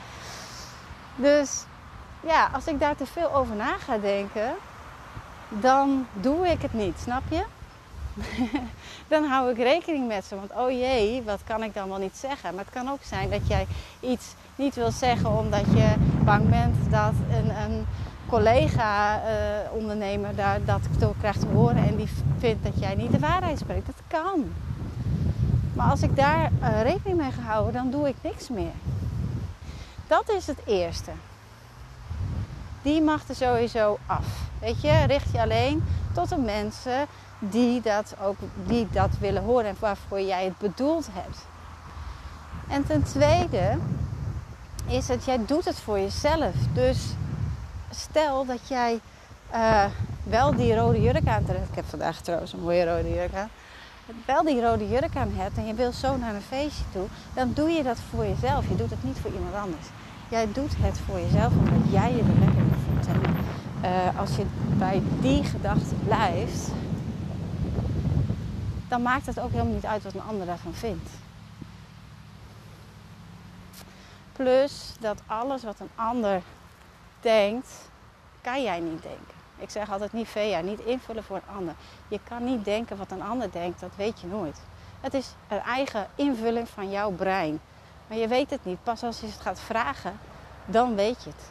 Dus 1.17 1.65
ja, 2.21 2.51
als 2.53 2.67
ik 2.67 2.81
daar 2.81 2.97
te 2.97 3.07
veel 3.07 3.35
over 3.35 3.57
na 3.57 3.77
ga 3.79 3.99
denken, 3.99 4.55
dan 5.49 6.07
doe 6.13 6.49
ik 6.49 6.63
het 6.63 6.73
niet, 6.73 6.99
snap 6.99 7.23
je? 7.29 7.43
dan 9.13 9.25
hou 9.25 9.51
ik 9.51 9.57
rekening 9.57 10.09
met 10.09 10.25
ze. 10.25 10.35
Want 10.35 10.51
oh 10.57 10.71
jee, 10.71 11.23
wat 11.23 11.41
kan 11.45 11.63
ik 11.63 11.75
dan 11.75 11.89
wel 11.89 11.99
niet 11.99 12.17
zeggen? 12.17 12.55
Maar 12.55 12.65
het 12.65 12.75
kan 12.75 12.89
ook 12.89 13.03
zijn 13.03 13.31
dat 13.31 13.47
jij 13.47 13.67
iets 14.01 14.35
niet 14.57 14.75
wil 14.75 14.91
zeggen 14.91 15.39
omdat 15.39 15.65
je 15.75 15.95
bang 16.25 16.49
bent 16.49 16.91
dat 16.91 17.13
een, 17.31 17.51
een 17.63 17.87
collega-ondernemer 18.29 20.31
uh, 20.31 20.37
daar 20.37 20.65
dat 20.65 20.81
krijgt 21.19 21.41
te 21.41 21.47
horen 21.47 21.89
en 21.89 21.97
die 21.97 22.09
vindt 22.39 22.65
dat 22.65 22.81
jij 22.81 22.95
niet 22.95 23.13
de 23.13 23.19
waarheid 23.19 23.59
spreekt. 23.59 23.87
Dat 23.87 24.03
kan. 24.07 24.53
Maar 25.73 25.91
als 25.91 26.03
ik 26.03 26.17
daar 26.17 26.51
uh, 26.63 26.83
rekening 26.83 27.19
mee 27.19 27.31
ga 27.31 27.43
houden, 27.43 27.73
dan 27.73 27.91
doe 27.91 28.09
ik 28.09 28.17
niks 28.21 28.49
meer. 28.49 28.73
Dat 30.07 30.31
is 30.31 30.47
het 30.47 30.59
eerste. 30.67 31.11
Die 32.83 33.03
mag 33.03 33.29
er 33.29 33.35
sowieso 33.35 33.99
af. 34.07 34.27
Weet 34.61 34.81
je, 34.81 35.05
richt 35.07 35.33
je 35.33 35.41
alleen 35.41 35.85
tot 36.13 36.29
de 36.29 36.39
mensen 36.39 37.07
die 37.39 37.81
dat 37.81 38.15
ook 38.23 38.37
die 38.67 38.89
dat 38.91 39.11
willen 39.21 39.43
horen 39.43 39.67
en 39.67 39.77
waarvoor 39.79 40.21
jij 40.21 40.45
het 40.45 40.59
bedoeld 40.59 41.09
hebt. 41.13 41.47
En 42.69 42.87
ten 42.87 43.03
tweede 43.03 43.79
is 44.87 45.09
het, 45.09 45.25
jij 45.25 45.45
doet 45.47 45.65
het 45.65 45.81
voor 45.81 45.99
jezelf. 45.99 46.55
Dus 46.73 47.15
stel 47.91 48.45
dat 48.47 48.69
jij 48.69 49.01
uh, 49.55 49.85
wel 50.23 50.55
die 50.55 50.75
rode 50.77 51.03
jurk 51.03 51.27
aan. 51.27 51.43
Ik 51.43 51.75
heb 51.75 51.85
vandaag 51.89 52.21
trouwens 52.21 52.53
een 52.53 52.61
mooie 52.61 52.85
rode 52.85 53.15
jurk 53.15 53.35
aan. 53.35 53.49
Wel 54.27 54.45
die 54.45 54.63
rode 54.63 54.89
jurk 54.89 55.17
aan 55.17 55.33
hebt 55.35 55.57
en 55.57 55.67
je 55.67 55.75
wil 55.75 55.93
zo 55.93 56.17
naar 56.17 56.35
een 56.35 56.41
feestje 56.41 56.85
toe, 56.93 57.07
dan 57.35 57.51
doe 57.55 57.71
je 57.71 57.83
dat 57.83 57.99
voor 58.11 58.25
jezelf. 58.25 58.69
Je 58.69 58.77
doet 58.77 58.91
het 58.91 59.05
niet 59.05 59.19
voor 59.19 59.31
iemand 59.31 59.55
anders. 59.55 59.87
Jij 60.29 60.49
doet 60.53 60.73
het 60.79 60.99
voor 61.07 61.21
jezelf 61.21 61.53
omdat 61.53 61.91
jij 61.91 62.13
je 62.13 62.19
er 62.19 62.39
lekker 62.39 62.59
in 62.59 62.75
voelt. 62.87 63.07
En 63.07 63.21
uh, 63.85 64.19
als 64.19 64.37
je 64.37 64.45
bij 64.79 65.03
die 65.21 65.45
gedachte 65.45 65.95
blijft, 66.05 66.71
dan 68.89 69.03
maakt 69.03 69.27
het 69.27 69.41
ook 69.41 69.51
helemaal 69.51 69.75
niet 69.75 69.87
uit 69.87 70.03
wat 70.03 70.15
een 70.15 70.29
ander 70.29 70.47
daarvan 70.47 70.75
vindt. 70.75 71.11
Plus 74.33 74.93
dat 75.01 75.23
alles 75.27 75.63
wat 75.63 75.81
een 75.81 75.91
ander 75.95 76.43
denkt, 77.21 77.69
kan 78.41 78.63
jij 78.63 78.81
niet 78.81 79.03
denken. 79.03 79.37
Ik 79.57 79.71
zeg 79.71 79.91
altijd 79.91 80.13
niet 80.13 80.29
via, 80.29 80.61
niet 80.61 80.81
invullen 80.81 81.25
voor 81.25 81.37
een 81.37 81.57
ander. 81.57 81.75
Je 82.09 82.21
kan 82.29 82.45
niet 82.45 82.65
denken 82.65 82.97
wat 82.97 83.11
een 83.11 83.23
ander 83.23 83.53
denkt, 83.53 83.81
dat 83.81 83.97
weet 83.97 84.21
je 84.21 84.27
nooit. 84.27 84.61
Het 85.01 85.15
is 85.15 85.35
een 85.49 85.61
eigen 85.61 86.07
invulling 86.15 86.69
van 86.69 86.91
jouw 86.91 87.11
brein. 87.11 87.61
Maar 88.07 88.19
je 88.19 88.29
weet 88.29 88.51
het 88.51 88.65
niet. 88.65 88.83
Pas 88.83 89.03
als 89.03 89.21
je 89.21 89.27
het 89.27 89.41
gaat 89.41 89.61
vragen, 89.61 90.19
dan 90.67 90.95
weet 90.95 91.25
je 91.25 91.31
het. 91.31 91.49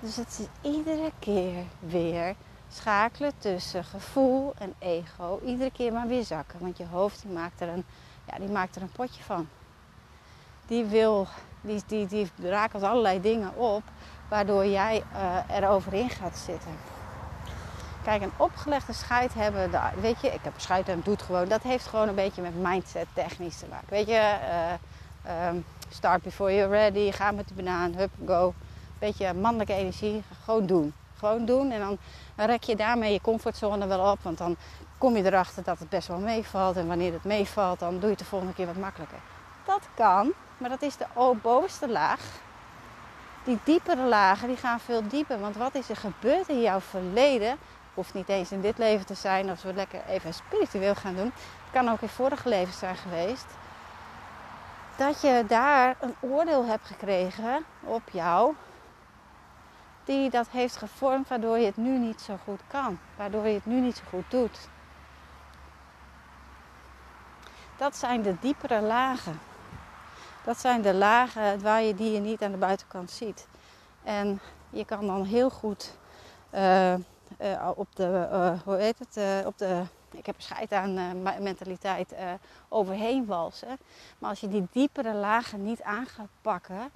Dus 0.00 0.16
het 0.16 0.38
is 0.38 0.70
iedere 0.70 1.12
keer 1.18 1.64
weer 1.78 2.34
schakelen 2.74 3.32
tussen 3.38 3.84
gevoel 3.84 4.52
en 4.58 4.74
ego. 4.78 5.40
Iedere 5.44 5.70
keer 5.70 5.92
maar 5.92 6.06
weer 6.06 6.24
zakken. 6.24 6.58
Want 6.60 6.76
je 6.76 6.86
hoofd 6.86 7.22
die 7.22 7.30
maakt, 7.30 7.60
er 7.60 7.68
een, 7.68 7.84
ja, 8.26 8.38
die 8.38 8.48
maakt 8.48 8.76
er 8.76 8.82
een 8.82 8.92
potje 8.92 9.22
van. 9.22 9.48
Die, 10.66 10.84
wil, 10.84 11.26
die, 11.60 11.82
die, 11.86 12.06
die 12.06 12.30
rakelt 12.42 12.82
allerlei 12.82 13.20
dingen 13.20 13.56
op 13.56 13.82
waardoor 14.28 14.66
jij 14.66 15.02
uh, 15.12 15.56
er 15.56 15.68
overheen 15.68 16.10
gaat 16.10 16.36
zitten. 16.36 16.76
Kijk, 18.04 18.22
een 18.22 18.32
opgelegde 18.36 18.92
scheid 18.92 19.34
hebben, 19.34 19.70
weet 20.00 20.20
je, 20.20 20.28
ik 20.28 20.40
heb 20.42 20.52
scheid 20.56 20.88
en 20.88 21.00
doet 21.04 21.22
gewoon. 21.22 21.48
Dat 21.48 21.62
heeft 21.62 21.86
gewoon 21.86 22.08
een 22.08 22.14
beetje 22.14 22.42
met 22.42 22.62
mindset 22.62 23.06
technisch 23.12 23.58
te 23.58 23.66
maken. 23.70 23.88
Weet 23.88 24.06
je, 24.06 24.36
uh, 25.26 25.48
um, 25.48 25.64
start 25.88 26.22
before 26.22 26.54
you're 26.54 26.70
ready, 26.70 27.12
ga 27.12 27.30
met 27.30 27.48
de 27.48 27.54
banaan, 27.54 27.94
hup, 27.94 28.10
go. 28.26 28.54
Beetje 28.98 29.34
mannelijke 29.34 29.72
energie, 29.74 30.22
gewoon 30.44 30.66
doen. 30.66 30.94
Gewoon 31.18 31.44
doen 31.44 31.70
en 31.70 31.80
dan 31.80 31.98
rek 32.46 32.62
je 32.62 32.76
daarmee 32.76 33.12
je 33.12 33.20
comfortzone 33.20 33.86
wel 33.86 34.10
op. 34.10 34.18
Want 34.22 34.38
dan 34.38 34.56
kom 34.98 35.16
je 35.16 35.24
erachter 35.24 35.62
dat 35.62 35.78
het 35.78 35.88
best 35.88 36.08
wel 36.08 36.18
meevalt. 36.18 36.76
En 36.76 36.86
wanneer 36.86 37.12
het 37.12 37.24
meevalt, 37.24 37.78
dan 37.78 37.92
doe 37.92 38.02
je 38.02 38.08
het 38.08 38.18
de 38.18 38.24
volgende 38.24 38.54
keer 38.54 38.66
wat 38.66 38.76
makkelijker. 38.76 39.18
Dat 39.64 39.88
kan, 39.94 40.32
maar 40.58 40.70
dat 40.70 40.82
is 40.82 40.96
de 40.96 41.06
bovenste 41.42 41.88
laag. 41.88 42.20
Die 43.44 43.58
diepere 43.64 44.08
lagen, 44.08 44.48
die 44.48 44.56
gaan 44.56 44.80
veel 44.80 45.08
dieper. 45.08 45.40
Want 45.40 45.56
wat 45.56 45.74
is 45.74 45.88
er 45.88 45.96
gebeurd 45.96 46.48
in 46.48 46.60
jouw 46.60 46.80
verleden? 46.80 47.58
Hoeft 47.94 48.14
niet 48.14 48.28
eens 48.28 48.52
in 48.52 48.60
dit 48.60 48.78
leven 48.78 49.06
te 49.06 49.14
zijn, 49.14 49.50
als 49.50 49.62
we 49.62 49.74
lekker 49.74 50.00
even 50.08 50.34
spiritueel 50.34 50.94
gaan 50.94 51.14
doen. 51.14 51.32
Het 51.34 51.72
kan 51.72 51.88
ook 51.88 52.00
in 52.00 52.08
vorige 52.08 52.48
levens 52.48 52.78
zijn 52.78 52.96
geweest. 52.96 53.46
Dat 54.96 55.20
je 55.20 55.44
daar 55.48 55.96
een 56.00 56.14
oordeel 56.20 56.64
hebt 56.64 56.86
gekregen 56.86 57.64
op 57.80 58.02
jou 58.12 58.54
die 60.04 60.30
dat 60.30 60.48
heeft 60.48 60.76
gevormd 60.76 61.28
waardoor 61.28 61.58
je 61.58 61.66
het 61.66 61.76
nu 61.76 61.98
niet 61.98 62.20
zo 62.20 62.36
goed 62.44 62.60
kan. 62.66 62.98
Waardoor 63.16 63.46
je 63.46 63.54
het 63.54 63.66
nu 63.66 63.80
niet 63.80 63.96
zo 63.96 64.02
goed 64.08 64.30
doet. 64.30 64.68
Dat 67.76 67.96
zijn 67.96 68.22
de 68.22 68.34
diepere 68.40 68.80
lagen. 68.80 69.40
Dat 70.44 70.58
zijn 70.58 70.82
de 70.82 70.94
lagen 70.94 71.62
waar 71.62 71.82
je, 71.82 71.94
die 71.94 72.12
je 72.12 72.18
niet 72.18 72.42
aan 72.42 72.50
de 72.50 72.56
buitenkant 72.56 73.10
ziet. 73.10 73.46
En 74.02 74.40
je 74.70 74.84
kan 74.84 75.06
dan 75.06 75.24
heel 75.24 75.50
goed 75.50 75.96
uh, 76.54 76.94
uh, 76.94 76.98
op 77.74 77.96
de, 77.96 78.28
uh, 78.32 78.52
hoe 78.64 78.76
heet 78.76 78.98
het, 78.98 79.46
op 79.46 79.58
de, 79.58 79.82
ik 80.10 80.26
heb 80.26 80.36
een 80.36 80.42
scheid 80.42 80.72
aan 80.72 81.22
mentaliteit 81.22 82.14
overheen 82.68 83.26
walsen. 83.26 83.78
Maar 84.18 84.30
als 84.30 84.40
je 84.40 84.48
die 84.48 84.66
diepere 84.72 85.14
lagen 85.14 85.62
niet 85.62 85.82
aan 85.82 86.06
gaat 86.06 86.28
pakken, 86.42 86.90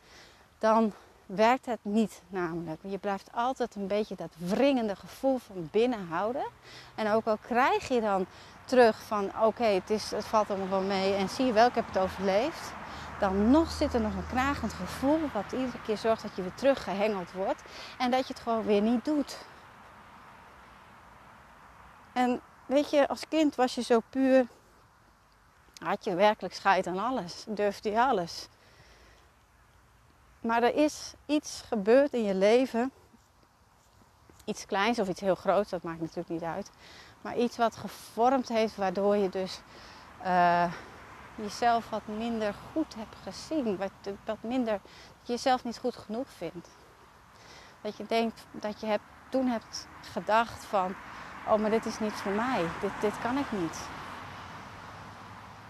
dan 0.58 0.92
werkt 1.28 1.66
het 1.66 1.78
niet 1.82 2.22
namelijk. 2.28 2.80
Je 2.82 2.98
blijft 2.98 3.30
altijd 3.32 3.74
een 3.74 3.86
beetje 3.86 4.14
dat 4.14 4.34
wringende 4.36 4.96
gevoel 4.96 5.38
van 5.38 5.68
binnen 5.70 6.06
houden. 6.06 6.46
En 6.94 7.10
ook 7.10 7.26
al 7.26 7.36
krijg 7.36 7.88
je 7.88 8.00
dan 8.00 8.26
terug 8.64 9.02
van 9.02 9.30
oké, 9.42 9.64
het 9.64 9.88
het, 9.88 10.10
het 10.10 10.24
valt 10.24 10.50
allemaal 10.50 10.68
wel 10.68 10.80
mee 10.80 11.14
en 11.14 11.28
zie 11.28 11.46
je 11.46 11.52
wel, 11.52 11.66
ik 11.66 11.74
heb 11.74 11.86
het 11.86 11.98
overleefd. 11.98 12.72
Dan 13.20 13.50
nog 13.50 13.70
zit 13.70 13.94
er 13.94 14.00
nog 14.00 14.14
een 14.14 14.26
knagend 14.26 14.72
gevoel 14.72 15.20
wat 15.32 15.52
iedere 15.52 15.82
keer 15.82 15.96
zorgt 15.96 16.22
dat 16.22 16.36
je 16.36 16.42
weer 16.42 16.54
teruggehengeld 16.54 17.32
wordt. 17.32 17.62
En 17.98 18.10
dat 18.10 18.26
je 18.26 18.32
het 18.32 18.42
gewoon 18.42 18.64
weer 18.64 18.82
niet 18.82 19.04
doet. 19.04 19.38
En 22.12 22.40
weet 22.66 22.90
je, 22.90 23.08
als 23.08 23.28
kind 23.28 23.54
was 23.54 23.74
je 23.74 23.82
zo 23.82 24.00
puur. 24.10 24.46
Had 25.84 26.04
je 26.04 26.14
werkelijk 26.14 26.54
scheid 26.54 26.86
aan 26.86 26.98
alles. 26.98 27.44
Durfde 27.48 27.90
je 27.90 28.00
alles. 28.00 28.48
Maar 30.48 30.62
er 30.62 30.74
is 30.74 31.14
iets 31.26 31.62
gebeurd 31.68 32.12
in 32.12 32.22
je 32.22 32.34
leven. 32.34 32.92
Iets 34.44 34.66
kleins 34.66 34.98
of 34.98 35.08
iets 35.08 35.20
heel 35.20 35.34
groots, 35.34 35.70
dat 35.70 35.82
maakt 35.82 36.00
natuurlijk 36.00 36.28
niet 36.28 36.42
uit. 36.42 36.70
Maar 37.20 37.36
iets 37.36 37.56
wat 37.56 37.76
gevormd 37.76 38.48
heeft 38.48 38.76
waardoor 38.76 39.16
je 39.16 39.28
dus 39.28 39.60
uh, 40.24 40.72
jezelf 41.34 41.90
wat 41.90 42.06
minder 42.06 42.54
goed 42.72 42.94
hebt 42.94 43.16
gezien. 43.22 43.76
Wat, 43.76 43.90
wat 44.24 44.42
minder, 44.42 44.72
dat 45.18 45.26
je 45.26 45.32
jezelf 45.32 45.64
niet 45.64 45.78
goed 45.78 45.96
genoeg 45.96 46.28
vindt. 46.28 46.68
Dat 47.80 47.96
je 47.96 48.06
denkt 48.06 48.46
dat 48.50 48.80
je 48.80 48.86
hebt, 48.86 49.04
toen 49.28 49.46
hebt 49.46 49.88
gedacht 50.00 50.64
van, 50.64 50.94
oh 51.48 51.56
maar 51.56 51.70
dit 51.70 51.86
is 51.86 51.98
niet 51.98 52.12
voor 52.12 52.32
mij. 52.32 52.64
Dit, 52.80 52.92
dit 53.00 53.20
kan 53.20 53.38
ik 53.38 53.52
niet. 53.52 53.78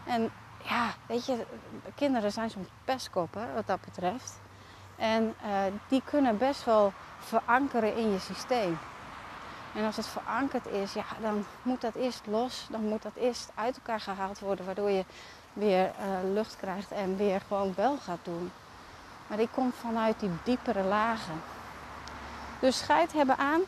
En 0.06 0.30
ja, 0.62 0.94
weet 1.06 1.26
je, 1.26 1.47
kinderen 1.94 2.32
zijn 2.32 2.50
zo'n 2.50 2.68
pestkoppen 2.85 3.54
wat 3.54 3.66
dat 3.66 3.80
betreft. 3.80 4.40
En 4.99 5.35
uh, 5.45 5.50
die 5.88 6.02
kunnen 6.05 6.38
best 6.38 6.64
wel 6.64 6.93
verankeren 7.19 7.97
in 7.97 8.12
je 8.12 8.19
systeem. 8.19 8.78
En 9.75 9.85
als 9.85 9.97
het 9.97 10.07
verankerd 10.07 10.67
is, 10.67 10.93
ja, 10.93 11.05
dan 11.21 11.47
moet 11.62 11.81
dat 11.81 11.95
eerst 11.95 12.21
los. 12.26 12.67
Dan 12.71 12.88
moet 12.88 13.02
dat 13.02 13.14
eerst 13.14 13.50
uit 13.55 13.76
elkaar 13.76 14.00
gehaald 14.00 14.38
worden, 14.38 14.64
waardoor 14.64 14.90
je 14.90 15.05
weer 15.52 15.85
uh, 15.85 16.33
lucht 16.33 16.57
krijgt 16.57 16.90
en 16.90 17.17
weer 17.17 17.40
gewoon 17.49 17.73
wel 17.76 17.97
gaat 17.97 18.19
doen. 18.23 18.52
Maar 19.26 19.38
die 19.38 19.49
komt 19.55 19.75
vanuit 19.75 20.21
die 20.21 20.31
diepere 20.45 20.83
lagen. 20.83 21.43
Dus 22.61 22.78
scheid 22.78 23.12
hebben 23.12 23.37
aan, 23.37 23.61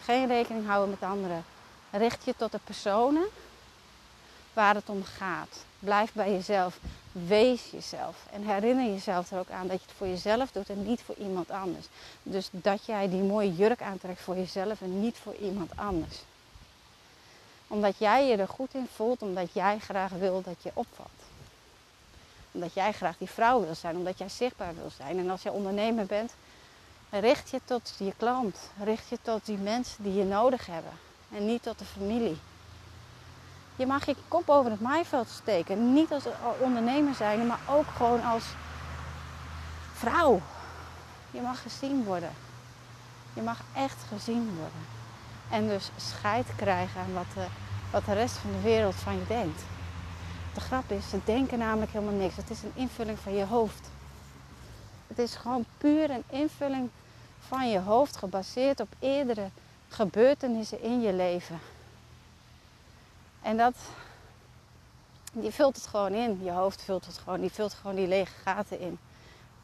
geen 0.00 0.26
rekening 0.26 0.66
houden 0.66 0.90
met 0.90 1.10
anderen. 1.10 1.44
Richt 1.90 2.24
je 2.24 2.34
tot 2.36 2.52
de 2.52 2.60
personen 2.64 3.26
waar 4.52 4.74
het 4.74 4.88
om 4.88 5.04
gaat. 5.04 5.64
Blijf 5.78 6.12
bij 6.12 6.30
jezelf. 6.32 6.78
Wees 7.14 7.70
jezelf. 7.70 8.26
En 8.30 8.42
herinner 8.42 8.84
jezelf 8.86 9.30
er 9.30 9.38
ook 9.38 9.50
aan 9.50 9.66
dat 9.66 9.80
je 9.80 9.86
het 9.86 9.96
voor 9.96 10.06
jezelf 10.06 10.50
doet 10.52 10.70
en 10.70 10.84
niet 10.84 11.00
voor 11.02 11.14
iemand 11.14 11.50
anders. 11.50 11.86
Dus 12.22 12.48
dat 12.50 12.84
jij 12.84 13.08
die 13.08 13.22
mooie 13.22 13.54
jurk 13.54 13.82
aantrekt 13.82 14.20
voor 14.20 14.36
jezelf 14.36 14.80
en 14.80 15.00
niet 15.00 15.16
voor 15.16 15.34
iemand 15.34 15.70
anders. 15.76 16.22
Omdat 17.66 17.98
jij 17.98 18.28
je 18.28 18.36
er 18.36 18.48
goed 18.48 18.74
in 18.74 18.88
voelt, 18.94 19.22
omdat 19.22 19.52
jij 19.52 19.78
graag 19.78 20.10
wil 20.10 20.42
dat 20.42 20.62
je 20.62 20.70
opvalt. 20.74 21.08
Omdat 22.50 22.74
jij 22.74 22.92
graag 22.92 23.18
die 23.18 23.30
vrouw 23.30 23.60
wil 23.60 23.74
zijn, 23.74 23.96
omdat 23.96 24.18
jij 24.18 24.28
zichtbaar 24.28 24.74
wil 24.74 24.90
zijn. 24.96 25.18
En 25.18 25.30
als 25.30 25.42
je 25.42 25.52
ondernemer 25.52 26.06
bent, 26.06 26.34
richt 27.10 27.50
je 27.50 27.60
tot 27.64 27.94
je 27.98 28.12
klant. 28.16 28.58
Richt 28.82 29.08
je 29.08 29.18
tot 29.22 29.46
die 29.46 29.58
mensen 29.58 30.02
die 30.02 30.14
je 30.14 30.24
nodig 30.24 30.66
hebben. 30.66 30.92
En 31.30 31.46
niet 31.46 31.62
tot 31.62 31.78
de 31.78 31.84
familie. 31.84 32.36
Je 33.76 33.86
mag 33.86 34.06
je 34.06 34.16
kop 34.28 34.48
over 34.48 34.70
het 34.70 34.80
maaiveld 34.80 35.28
steken. 35.28 35.92
Niet 35.92 36.12
als 36.12 36.24
ondernemer 36.60 37.14
zijn, 37.14 37.46
maar 37.46 37.60
ook 37.68 37.86
gewoon 37.96 38.22
als 38.22 38.44
vrouw. 39.92 40.40
Je 41.30 41.40
mag 41.40 41.62
gezien 41.62 42.04
worden. 42.04 42.30
Je 43.32 43.42
mag 43.42 43.60
echt 43.76 44.04
gezien 44.08 44.54
worden. 44.56 44.86
En 45.50 45.68
dus 45.68 45.90
scheid 45.96 46.46
krijgen 46.56 47.00
aan 47.00 47.14
wat 47.14 47.26
de, 47.34 47.46
wat 47.90 48.04
de 48.04 48.12
rest 48.12 48.36
van 48.36 48.50
de 48.50 48.60
wereld 48.60 48.94
van 48.94 49.14
je 49.14 49.26
denkt. 49.26 49.62
De 50.54 50.60
grap 50.60 50.90
is, 50.90 51.08
ze 51.08 51.18
denken 51.24 51.58
namelijk 51.58 51.92
helemaal 51.92 52.14
niks. 52.14 52.36
Het 52.36 52.50
is 52.50 52.62
een 52.62 52.72
invulling 52.74 53.18
van 53.18 53.34
je 53.34 53.44
hoofd. 53.44 53.90
Het 55.06 55.18
is 55.18 55.34
gewoon 55.34 55.64
puur 55.78 56.10
een 56.10 56.24
invulling 56.30 56.90
van 57.48 57.70
je 57.70 57.78
hoofd 57.78 58.16
gebaseerd 58.16 58.80
op 58.80 58.88
eerdere 58.98 59.48
gebeurtenissen 59.88 60.82
in 60.82 61.00
je 61.00 61.12
leven. 61.12 61.58
En 63.44 63.56
dat, 63.56 63.74
die 65.32 65.50
vult 65.50 65.76
het 65.76 65.86
gewoon 65.86 66.12
in. 66.12 66.44
Je 66.44 66.50
hoofd 66.50 66.82
vult 66.82 67.06
het 67.06 67.18
gewoon. 67.18 67.40
Die 67.40 67.52
vult 67.52 67.74
gewoon 67.74 67.96
die 67.96 68.06
lege 68.06 68.32
gaten 68.44 68.80
in. 68.80 68.98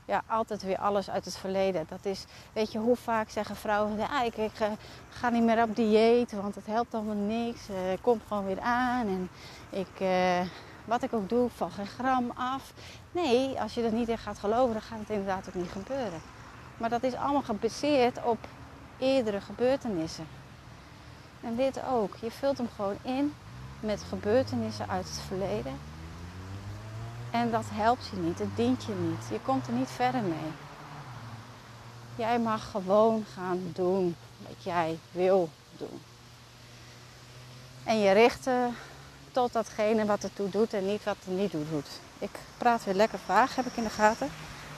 Ja, 0.04 0.22
altijd 0.26 0.62
weer 0.62 0.78
alles 0.78 1.10
uit 1.10 1.24
het 1.24 1.36
verleden. 1.36 1.86
Dat 1.88 2.04
is, 2.04 2.24
weet 2.52 2.72
je, 2.72 2.78
hoe 2.78 2.96
vaak 2.96 3.30
zeggen 3.30 3.56
vrouwen, 3.56 3.96
ja, 3.96 4.22
ik, 4.22 4.36
ik 4.36 4.60
eh, 4.60 4.68
ga 5.08 5.28
niet 5.28 5.42
meer 5.42 5.62
op 5.62 5.76
dieet, 5.76 6.32
want 6.32 6.54
het 6.54 6.66
helpt 6.66 6.94
allemaal 6.94 7.14
niks. 7.14 7.68
Uh, 7.70 7.92
ik 7.92 8.02
kom 8.02 8.20
gewoon 8.28 8.46
weer 8.46 8.60
aan 8.60 9.06
en 9.06 9.28
ik, 9.70 10.00
uh, 10.00 10.40
wat 10.84 11.02
ik 11.02 11.12
ook 11.12 11.28
doe, 11.28 11.50
val 11.50 11.70
geen 11.70 11.86
gram 11.86 12.30
af. 12.30 12.72
Nee, 13.12 13.60
als 13.60 13.74
je 13.74 13.82
er 13.82 13.92
niet 13.92 14.08
in 14.08 14.18
gaat 14.18 14.38
geloven, 14.38 14.72
dan 14.72 14.82
gaat 14.82 14.98
het 14.98 15.10
inderdaad 15.10 15.48
ook 15.48 15.54
niet 15.54 15.70
gebeuren. 15.70 16.20
Maar 16.76 16.90
dat 16.90 17.02
is 17.02 17.14
allemaal 17.14 17.42
gebaseerd 17.42 18.24
op 18.24 18.38
eerdere 18.98 19.40
gebeurtenissen. 19.40 20.26
En 21.40 21.56
dit 21.56 21.80
ook. 21.90 22.16
Je 22.16 22.30
vult 22.30 22.58
hem 22.58 22.68
gewoon 22.76 22.96
in 23.02 23.34
met 23.80 24.02
gebeurtenissen 24.08 24.88
uit 24.88 25.04
het 25.04 25.20
verleden. 25.26 25.78
En 27.30 27.50
dat 27.50 27.64
helpt 27.68 28.06
je 28.12 28.20
niet, 28.20 28.38
het 28.38 28.56
dient 28.56 28.84
je 28.84 28.92
niet. 28.92 29.24
Je 29.30 29.40
komt 29.40 29.66
er 29.66 29.72
niet 29.72 29.90
verder 29.90 30.22
mee. 30.22 30.50
Jij 32.16 32.38
mag 32.38 32.70
gewoon 32.70 33.24
gaan 33.34 33.70
doen 33.74 34.16
wat 34.46 34.64
jij 34.64 34.98
wil 35.12 35.48
doen. 35.76 36.00
En 37.84 37.98
je 37.98 38.12
richten 38.12 38.74
tot 39.32 39.52
datgene 39.52 40.04
wat 40.04 40.22
ertoe 40.22 40.50
doet 40.50 40.72
en 40.72 40.86
niet 40.86 41.04
wat 41.04 41.16
er 41.26 41.32
niet 41.32 41.50
toe 41.50 41.64
doet. 41.70 41.88
Ik 42.18 42.30
praat 42.58 42.84
weer 42.84 42.94
lekker 42.94 43.18
vaag, 43.18 43.54
heb 43.54 43.66
ik 43.66 43.76
in 43.76 43.82
de 43.82 43.90
gaten. 43.90 44.30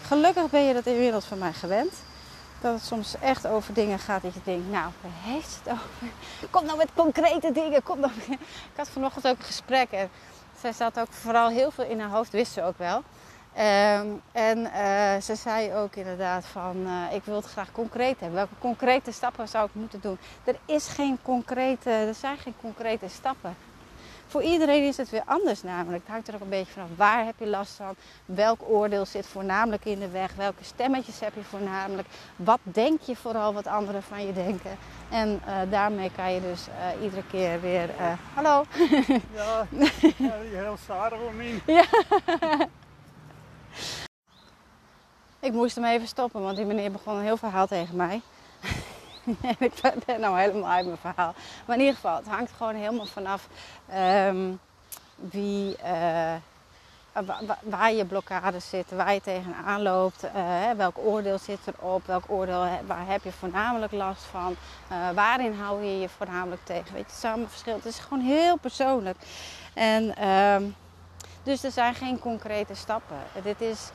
Gelukkig 0.02 0.50
ben 0.50 0.62
je 0.62 0.75
dat 0.75 0.87
inmiddels 0.87 1.25
van 1.25 1.38
mij 1.38 1.52
gewend. 1.52 1.92
Dat 2.62 2.75
het 2.75 2.83
soms 2.83 3.14
echt 3.21 3.47
over 3.47 3.75
dingen 3.75 3.99
gaat 3.99 4.23
dat 4.23 4.35
je 4.35 4.40
denkt, 4.45 4.71
nou, 4.71 4.90
waar 5.00 5.35
heeft 5.35 5.61
het 5.62 5.73
over? 5.73 6.50
Kom 6.50 6.64
nou 6.64 6.76
met 6.76 6.88
concrete 6.95 7.52
dingen. 7.52 7.83
Kom 7.83 8.00
nou. 8.00 8.12
Ik 8.28 8.76
had 8.76 8.88
vanochtend 8.88 9.26
ook 9.28 9.38
een 9.38 9.45
gesprek 9.45 9.90
en 9.90 10.11
zij 10.61 10.73
zat 10.73 11.00
ook 11.00 11.12
vooral 11.12 11.49
heel 11.49 11.71
veel 11.71 11.85
in 11.85 12.00
haar 12.00 12.11
hoofd, 12.11 12.33
wist 12.33 12.52
ze 12.52 12.62
ook 12.62 12.78
wel. 12.78 13.02
Ehm, 13.54 14.07
en 14.33 14.59
uh, 14.59 15.21
ze 15.21 15.35
zei 15.35 15.75
ook 15.75 15.97
inderdaad 15.97 16.45
van, 16.45 16.76
uh, 16.87 17.14
ik 17.14 17.25
wil 17.25 17.37
het 17.37 17.47
graag 17.47 17.73
concreet 17.73 18.21
hebben. 18.21 18.38
Welke 18.38 18.59
concrete 18.59 19.12
stappen 19.12 19.49
zou 19.49 19.66
ik 19.66 19.75
moeten 19.75 20.00
doen? 20.00 20.19
Er, 20.45 20.57
is 20.64 20.88
geen 20.88 21.19
concrete, 21.23 21.90
er 21.90 22.14
zijn 22.14 22.38
geen 22.38 22.54
concrete 22.61 23.09
stappen. 23.09 23.57
Voor 24.33 24.43
iedereen 24.43 24.87
is 24.87 24.97
het 24.97 25.11
weer 25.11 25.23
anders 25.25 25.62
namelijk. 25.62 26.03
Het 26.03 26.12
hangt 26.12 26.29
er 26.29 26.35
ook 26.35 26.41
een 26.41 26.49
beetje 26.49 26.73
vanaf 26.73 26.89
waar 26.97 27.25
heb 27.25 27.35
je 27.39 27.47
last 27.47 27.73
van. 27.73 27.95
Welk 28.25 28.61
oordeel 28.69 29.07
zit 29.07 29.27
voornamelijk 29.27 29.85
in 29.85 29.99
de 29.99 30.09
weg. 30.09 30.35
Welke 30.35 30.65
stemmetjes 30.65 31.21
heb 31.21 31.35
je 31.35 31.43
voornamelijk. 31.43 32.09
Wat 32.37 32.59
denk 32.62 33.01
je 33.01 33.17
vooral 33.17 33.55
wat 33.55 33.67
anderen 33.67 34.03
van 34.03 34.27
je 34.27 34.33
denken. 34.33 34.79
En 35.11 35.41
uh, 35.47 35.55
daarmee 35.71 36.11
kan 36.17 36.33
je 36.33 36.41
dus 36.41 36.67
uh, 36.69 37.03
iedere 37.03 37.23
keer 37.31 37.61
weer... 37.61 37.89
Uh, 37.89 38.12
hallo? 38.35 38.65
Ja, 39.35 39.67
heel 40.53 40.77
saai 40.87 41.12
om 41.15 41.41
Ja. 41.77 41.85
Ik 45.41 45.53
moest 45.53 45.75
hem 45.75 45.85
even 45.85 46.09
stoppen, 46.09 46.43
want 46.43 46.57
die 46.57 46.67
meneer 46.67 46.93
begon 46.93 47.17
een 47.17 47.25
heel 47.25 47.37
verhaal 47.37 47.67
tegen 47.67 47.97
mij. 47.97 48.21
en 49.50 49.57
ik 49.59 49.81
ben 50.07 50.21
nou 50.21 50.38
helemaal 50.38 50.71
uit 50.71 50.87
mijn 50.87 50.99
verhaal. 50.99 51.35
Maar 51.67 51.76
in 51.76 51.83
ieder 51.83 51.95
geval, 51.95 52.17
het 52.17 52.26
hangt 52.26 52.52
gewoon 52.57 52.75
helemaal 52.75 53.07
vanaf 53.07 53.49
um, 54.29 54.61
wie, 55.14 55.76
uh, 55.85 56.35
waar 57.62 57.93
je 57.93 58.05
blokkades 58.05 58.69
zitten, 58.69 58.97
waar 58.97 59.14
je 59.14 59.21
tegenaan 59.21 59.83
loopt, 59.83 60.25
uh, 60.25 60.71
welk 60.76 60.99
oordeel 60.99 61.38
zit 61.38 61.59
erop, 61.67 62.07
welk 62.07 62.25
oordeel 62.26 62.67
waar 62.87 63.07
heb 63.07 63.25
je 63.25 63.33
voornamelijk 63.33 63.93
last 63.93 64.23
van, 64.23 64.57
uh, 64.93 65.11
waarin 65.11 65.55
hou 65.55 65.85
je 65.85 66.00
je 66.00 66.09
voornamelijk 66.09 66.64
tegen. 66.64 66.95
Weet 66.95 67.11
je, 67.11 67.17
samen 67.17 67.50
verschil. 67.50 67.75
Het 67.75 67.85
is 67.85 67.99
gewoon 67.99 68.25
heel 68.25 68.57
persoonlijk. 68.57 69.17
En 69.75 70.29
um, 70.29 70.75
dus 71.43 71.64
er 71.64 71.71
zijn 71.71 71.95
geen 71.95 72.19
concrete 72.19 72.75
stappen. 72.75 73.19
Dit 73.43 73.61
is. 73.61 73.91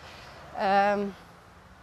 Um, 0.93 1.13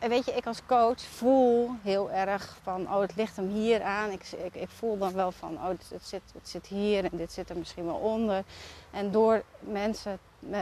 weet 0.08 0.24
je, 0.24 0.32
ik 0.32 0.46
als 0.46 0.66
coach 0.66 1.00
voel 1.00 1.70
heel 1.82 2.10
erg 2.10 2.56
van, 2.62 2.92
oh, 2.92 3.00
het 3.00 3.16
ligt 3.16 3.36
hem 3.36 3.48
hier 3.48 3.82
aan. 3.82 4.10
Ik, 4.10 4.32
ik, 4.44 4.54
ik 4.54 4.68
voel 4.68 4.98
dan 4.98 5.12
wel 5.12 5.32
van, 5.32 5.54
oh, 5.54 5.68
het, 5.68 6.02
zit, 6.02 6.22
het 6.34 6.48
zit 6.48 6.66
hier 6.66 7.04
en 7.04 7.16
dit 7.16 7.32
zit 7.32 7.50
er 7.50 7.56
misschien 7.56 7.84
wel 7.84 7.94
onder. 7.94 8.44
En 8.90 9.10
door 9.10 9.42
mensen 9.58 10.18
uh, 10.50 10.58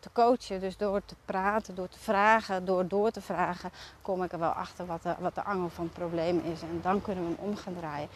te 0.00 0.08
coachen, 0.12 0.60
dus 0.60 0.76
door 0.76 1.02
te 1.04 1.14
praten, 1.24 1.74
door 1.74 1.88
te 1.88 1.98
vragen, 1.98 2.64
door 2.64 2.88
door 2.88 3.10
te 3.10 3.20
vragen, 3.20 3.70
kom 4.02 4.22
ik 4.22 4.32
er 4.32 4.38
wel 4.38 4.50
achter 4.50 4.86
wat 4.86 5.02
de, 5.02 5.14
wat 5.18 5.34
de 5.34 5.42
angel 5.42 5.68
van 5.68 5.84
het 5.84 5.94
probleem 5.94 6.38
is. 6.52 6.62
En 6.62 6.78
dan 6.82 7.02
kunnen 7.02 7.24
we 7.24 7.34
hem 7.36 7.48
om 7.48 7.56
gaan 7.56 7.76
draaien. 7.78 8.08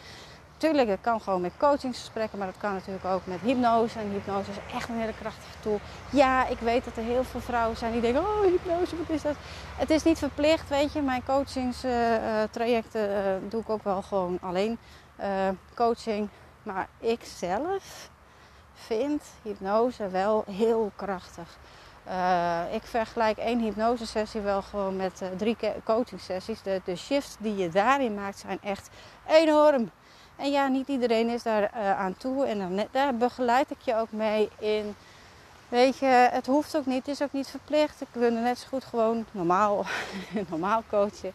Tuurlijk, 0.61 0.87
dat 0.87 1.01
kan 1.01 1.21
gewoon 1.21 1.41
met 1.41 1.51
coachingsgesprekken, 1.57 2.37
maar 2.37 2.47
dat 2.47 2.57
kan 2.57 2.73
natuurlijk 2.73 3.05
ook 3.05 3.25
met 3.25 3.39
hypnose. 3.39 3.99
En 3.99 4.09
hypnose 4.09 4.51
is 4.51 4.75
echt 4.75 4.89
een 4.89 4.99
hele 4.99 5.13
krachtige 5.19 5.59
tool. 5.59 5.79
Ja, 6.11 6.47
ik 6.47 6.59
weet 6.59 6.85
dat 6.85 6.97
er 6.97 7.03
heel 7.03 7.23
veel 7.23 7.39
vrouwen 7.39 7.77
zijn 7.77 7.91
die 7.91 8.01
denken, 8.01 8.21
oh 8.21 8.41
hypnose, 8.41 8.97
wat 8.97 9.09
is 9.09 9.21
dat? 9.21 9.35
Het 9.77 9.89
is 9.89 10.03
niet 10.03 10.17
verplicht, 10.17 10.69
weet 10.69 10.93
je. 10.93 11.01
Mijn 11.01 11.23
coachingstrajecten 11.23 13.09
uh, 13.09 13.49
doe 13.49 13.61
ik 13.61 13.69
ook 13.69 13.83
wel 13.83 14.01
gewoon 14.01 14.37
alleen 14.41 14.77
uh, 15.19 15.25
coaching. 15.75 16.29
Maar 16.63 16.87
ik 16.99 17.23
zelf 17.23 18.09
vind 18.73 19.23
hypnose 19.41 20.09
wel 20.09 20.43
heel 20.51 20.91
krachtig. 20.95 21.57
Ik 22.71 22.83
vergelijk 22.83 23.37
één 23.37 23.59
hypnosesessie 23.59 24.41
wel 24.41 24.61
gewoon 24.61 24.95
met 24.95 25.21
drie 25.37 25.57
coachingsessies. 25.83 26.61
De, 26.61 26.81
de 26.83 26.95
shifts 26.95 27.35
die 27.39 27.55
je 27.55 27.69
daarin 27.69 28.15
maakt 28.15 28.39
zijn 28.39 28.59
echt 28.63 28.89
enorm. 29.27 29.91
En 30.41 30.51
ja, 30.51 30.67
niet 30.67 30.87
iedereen 30.87 31.29
is 31.29 31.43
daar 31.43 31.61
uh, 31.61 31.99
aan 31.99 32.17
toe. 32.17 32.45
En 32.45 32.57
dan, 32.57 32.87
daar 32.91 33.15
begeleid 33.15 33.71
ik 33.71 33.81
je 33.81 33.95
ook 33.95 34.11
mee 34.11 34.49
in. 34.59 34.95
Weet 35.69 35.97
je, 35.97 36.05
het 36.31 36.45
hoeft 36.45 36.77
ook 36.77 36.85
niet, 36.85 37.05
het 37.05 37.07
is 37.07 37.21
ook 37.21 37.33
niet 37.33 37.47
verplicht. 37.47 38.01
Ik 38.01 38.07
wil 38.11 38.31
net 38.31 38.57
zo 38.57 38.67
goed 38.67 38.83
gewoon 38.83 39.25
normaal, 39.31 39.85
normaal 40.49 40.83
coachen. 40.89 41.33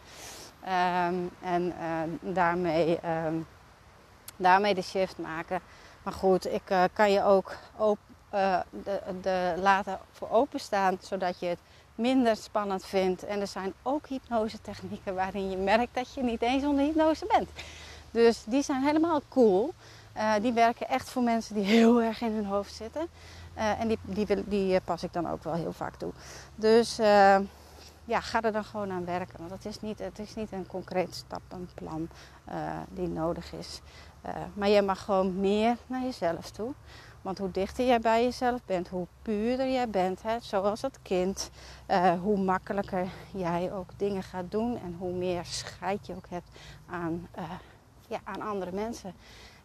Um, 0.64 1.30
en 1.42 1.66
uh, 1.80 2.32
daarmee, 2.34 2.98
um, 3.26 3.46
daarmee 4.36 4.74
de 4.74 4.82
shift 4.82 5.18
maken. 5.18 5.60
Maar 6.02 6.12
goed, 6.12 6.46
ik 6.46 6.70
uh, 6.70 6.84
kan 6.92 7.10
je 7.10 7.24
ook 7.24 7.56
de, 8.30 8.62
de 9.20 9.54
laten 9.56 9.98
voor 10.12 10.30
openstaan, 10.30 10.98
zodat 11.00 11.40
je 11.40 11.46
het 11.46 11.58
minder 11.94 12.36
spannend 12.36 12.84
vindt. 12.84 13.24
En 13.24 13.40
er 13.40 13.46
zijn 13.46 13.74
ook 13.82 14.06
hypnose 14.06 14.60
technieken 14.60 15.14
waarin 15.14 15.50
je 15.50 15.56
merkt 15.56 15.94
dat 15.94 16.14
je 16.14 16.22
niet 16.22 16.42
eens 16.42 16.64
onder 16.64 16.84
hypnose 16.84 17.26
bent. 17.26 17.48
Dus 18.16 18.44
die 18.44 18.62
zijn 18.62 18.82
helemaal 18.82 19.20
cool. 19.28 19.74
Uh, 20.16 20.34
die 20.40 20.52
werken 20.52 20.88
echt 20.88 21.10
voor 21.10 21.22
mensen 21.22 21.54
die 21.54 21.64
heel 21.64 22.02
erg 22.08 22.20
in 22.20 22.32
hun 22.32 22.46
hoofd 22.46 22.74
zitten. 22.74 23.08
Uh, 23.56 23.80
en 23.80 23.88
die, 23.88 23.98
die, 24.02 24.48
die, 24.48 24.80
pas 24.80 25.02
ik 25.02 25.12
dan 25.12 25.30
ook 25.30 25.44
wel 25.44 25.54
heel 25.54 25.72
vaak 25.72 25.96
toe. 25.96 26.12
Dus 26.54 27.00
uh, 27.00 27.38
ja, 28.04 28.20
ga 28.20 28.42
er 28.42 28.52
dan 28.52 28.64
gewoon 28.64 28.90
aan 28.90 29.04
werken. 29.04 29.38
Want 29.38 29.50
het 29.50 29.64
is 29.64 29.80
niet, 29.80 29.98
het 29.98 30.18
is 30.18 30.34
niet 30.34 30.52
een 30.52 30.66
concreet 30.66 31.14
stappenplan 31.14 32.08
die 32.88 33.08
nodig 33.08 33.52
is. 33.52 33.80
maar 34.54 34.68
je 34.68 34.82
mag 34.82 35.04
gewoon 35.04 35.40
meer 35.40 35.76
naar 35.86 36.02
jezelf 36.02 36.50
toe. 36.50 36.72
Want 37.22 37.38
hoe 37.38 37.50
dichter 37.50 37.86
jij 37.86 38.00
bij 38.00 38.24
jezelf 38.24 38.60
bent, 38.66 38.88
hoe 38.88 39.06
puurder 39.22 39.70
jij 39.70 39.88
bent, 39.88 40.22
hè, 40.22 40.36
zoals 40.40 40.82
het 40.82 40.98
kind, 41.02 41.50
hoe 42.22 42.38
makkelijker 42.38 43.08
jij 43.30 43.72
ook 43.72 43.90
dingen 43.96 44.22
gaat 44.22 44.50
doen 44.50 44.78
en 44.82 44.96
hoe 44.98 45.12
meer 45.12 45.44
scheid 45.44 46.06
je 46.06 46.14
ook 46.14 46.28
hebt 46.28 46.48
aan 46.86 47.28
ja, 48.08 48.20
aan 48.24 48.40
andere 48.40 48.72
mensen. 48.72 49.14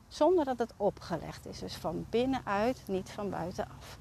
Zonder 0.08 0.45
dat 0.45 0.60
het 0.60 0.73
opgelegd 0.77 1.45
is. 1.45 1.60
Dus 1.60 1.75
van 1.75 2.06
binnenuit, 2.10 2.82
niet 2.86 3.10
van 3.10 3.30
buitenaf. 3.30 3.97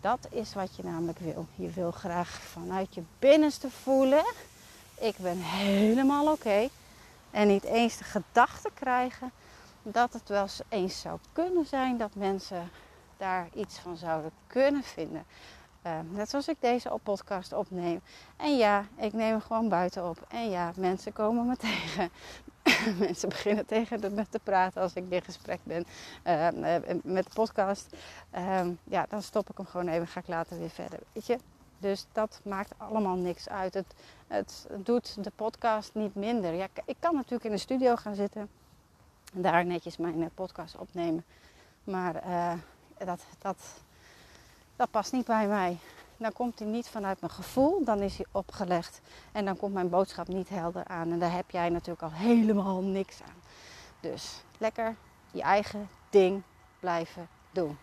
Dat 0.00 0.28
is 0.30 0.54
wat 0.54 0.76
je 0.76 0.84
namelijk 0.84 1.18
wil. 1.18 1.46
Je 1.54 1.70
wil 1.70 1.90
graag 1.90 2.28
vanuit 2.28 2.94
je 2.94 3.02
binnenste 3.18 3.70
voelen. 3.70 4.24
Ik 4.94 5.16
ben 5.16 5.38
helemaal 5.38 6.32
oké. 6.32 6.68
En 7.30 7.48
niet 7.48 7.64
eens 7.64 7.96
de 7.96 8.04
gedachte 8.04 8.70
krijgen 8.74 9.30
dat 9.82 10.12
het 10.12 10.28
wel 10.28 10.46
eens 10.68 11.00
zou 11.00 11.18
kunnen 11.32 11.66
zijn 11.66 11.96
dat 11.96 12.14
mensen 12.14 12.70
daar 13.16 13.48
iets 13.54 13.78
van 13.78 13.96
zouden 13.96 14.30
kunnen 14.46 14.82
vinden. 14.82 15.24
Uh, 15.86 15.92
net 16.10 16.30
zoals 16.30 16.48
ik 16.48 16.56
deze 16.60 16.98
podcast 17.02 17.52
opneem. 17.52 18.00
En 18.36 18.56
ja, 18.56 18.86
ik 18.96 19.12
neem 19.12 19.30
hem 19.30 19.40
gewoon 19.40 19.68
buiten 19.68 20.08
op. 20.08 20.26
En 20.28 20.50
ja, 20.50 20.72
mensen 20.76 21.12
komen 21.12 21.46
me 21.46 21.56
tegen. 21.70 22.10
mensen 22.98 23.28
beginnen 23.28 23.66
tegen 23.66 24.14
me 24.14 24.26
te 24.30 24.38
praten 24.42 24.82
als 24.82 24.94
ik 24.94 25.04
in 25.08 25.22
gesprek 25.22 25.60
ben 25.62 25.86
uh, 26.26 26.48
met 27.02 27.24
de 27.24 27.30
podcast. 27.34 27.96
Uh, 28.34 28.60
ja, 28.84 29.06
dan 29.08 29.22
stop 29.22 29.50
ik 29.50 29.56
hem 29.56 29.66
gewoon 29.66 29.88
even 29.88 30.00
en 30.00 30.06
ga 30.06 30.20
ik 30.20 30.26
later 30.26 30.58
weer 30.58 30.70
verder. 30.70 30.98
Weet 31.12 31.26
je? 31.26 31.38
Dus 31.78 32.06
dat 32.12 32.40
maakt 32.44 32.72
allemaal 32.76 33.16
niks 33.16 33.48
uit. 33.48 33.74
Het, 33.74 33.94
het 34.26 34.66
doet 34.76 35.24
de 35.24 35.32
podcast 35.36 35.94
niet 35.94 36.14
minder. 36.14 36.54
Ja, 36.54 36.66
ik 36.84 36.96
kan 36.98 37.14
natuurlijk 37.14 37.44
in 37.44 37.50
de 37.50 37.58
studio 37.58 37.96
gaan 37.96 38.14
zitten 38.14 38.48
en 39.34 39.42
daar 39.42 39.64
netjes 39.64 39.96
mijn 39.96 40.30
podcast 40.34 40.76
opnemen. 40.76 41.24
Maar 41.84 42.22
dat, 42.98 43.20
dat, 43.38 43.58
dat 44.76 44.90
past 44.90 45.12
niet 45.12 45.26
bij 45.26 45.46
mij 45.46 45.78
dan 46.16 46.32
komt 46.32 46.58
hij 46.58 46.68
niet 46.68 46.88
vanuit 46.88 47.20
mijn 47.20 47.32
gevoel, 47.32 47.84
dan 47.84 48.00
is 48.00 48.16
hij 48.16 48.26
opgelegd 48.32 49.00
en 49.32 49.44
dan 49.44 49.56
komt 49.56 49.74
mijn 49.74 49.88
boodschap 49.88 50.28
niet 50.28 50.48
helder 50.48 50.84
aan. 50.84 51.12
En 51.12 51.18
daar 51.18 51.32
heb 51.32 51.50
jij 51.50 51.68
natuurlijk 51.68 52.02
al 52.02 52.12
helemaal 52.12 52.80
niks 52.80 53.22
aan. 53.22 53.42
Dus 54.00 54.42
lekker 54.58 54.96
je 55.30 55.42
eigen 55.42 55.88
ding 56.10 56.42
blijven 56.80 57.28
doen. 57.52 57.78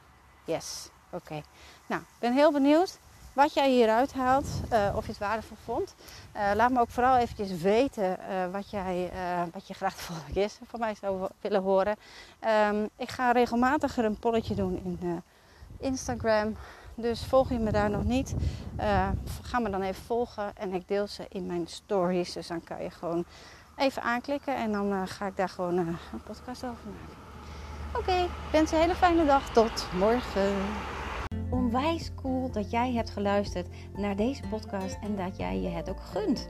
Yes, 0.46 0.90
oké. 1.10 1.42
Nou, 1.88 2.02
ik 2.02 2.20
ben 2.20 2.34
heel 2.34 2.52
benieuwd 2.52 3.00
wat 3.34 3.54
jij 3.54 3.70
hieruit 3.70 4.14
haalt, 4.14 4.48
uh, 4.74 4.94
of 4.96 5.06
je 5.06 5.12
het 5.12 5.20
waardevol 5.20 5.58
vond. 5.64 5.96
Uh, 6.36 6.52
laat 6.56 6.72
me 6.72 6.80
ook 6.80 6.90
vooral 6.90 7.18
eventjes 7.18 7.62
weten 7.62 8.18
uh, 8.20 8.52
wat, 8.52 8.70
jij, 8.70 9.12
wat 9.54 9.68
je 9.68 9.74
graag 9.74 9.96
de 9.96 10.02
volgende 10.02 10.34
keer 10.34 10.52
van 10.64 10.80
mij 10.80 10.96
zou 10.96 11.28
willen 11.42 11.62
horen. 11.62 11.96
Um, 12.70 12.90
ik 12.96 13.10
ga 13.10 13.32
regelmatiger 13.32 14.06
een 14.06 14.20
polletje 14.20 14.56
doen 14.56 14.82
in 14.84 15.24
Instagram. 15.80 16.56
Dus 16.96 17.26
volg 17.26 17.50
je 17.50 17.60
me 17.60 17.72
daar 17.72 17.90
nog 17.90 18.04
niet, 18.04 18.36
uh, 18.80 19.10
ga 19.42 19.60
me 19.60 19.70
dan 19.70 19.82
even 19.82 20.04
volgen. 20.04 20.58
En 20.58 20.74
ik 20.74 20.88
deel 20.88 21.08
ze 21.08 21.26
in 21.30 21.46
mijn 21.46 21.68
stories. 21.68 22.34
Dus 22.34 22.48
dan 22.48 22.64
kan 22.64 22.84
je 22.84 22.90
gewoon 22.90 23.26
even 23.76 24.02
aanklikken. 24.02 24.56
En 24.56 24.72
dan 24.72 24.92
uh, 24.92 25.02
ga 25.06 25.28
ik 25.28 25.38
daar 25.38 25.50
gewoon 25.50 25.80
uh, 25.80 25.88
een 26.14 26.24
podcast 26.24 26.64
over 26.64 26.86
maken. 26.86 27.20
Oké, 27.90 28.00
okay, 28.00 28.28
wens 28.52 28.72
een 28.72 28.80
hele 28.80 28.96
fijne 28.96 29.26
dag. 29.26 29.50
Tot 29.50 29.88
morgen. 29.94 30.56
Onwijs 31.50 32.12
cool 32.16 32.52
dat 32.52 32.72
jij 32.72 32.94
hebt 32.94 33.10
geluisterd 33.10 33.68
naar 33.96 34.16
deze 34.16 34.42
podcast 34.50 34.98
en 35.02 35.16
dat 35.16 35.38
jij 35.38 35.60
je 35.60 35.70
het 35.70 35.90
ook 35.90 36.02
gunt. 36.02 36.50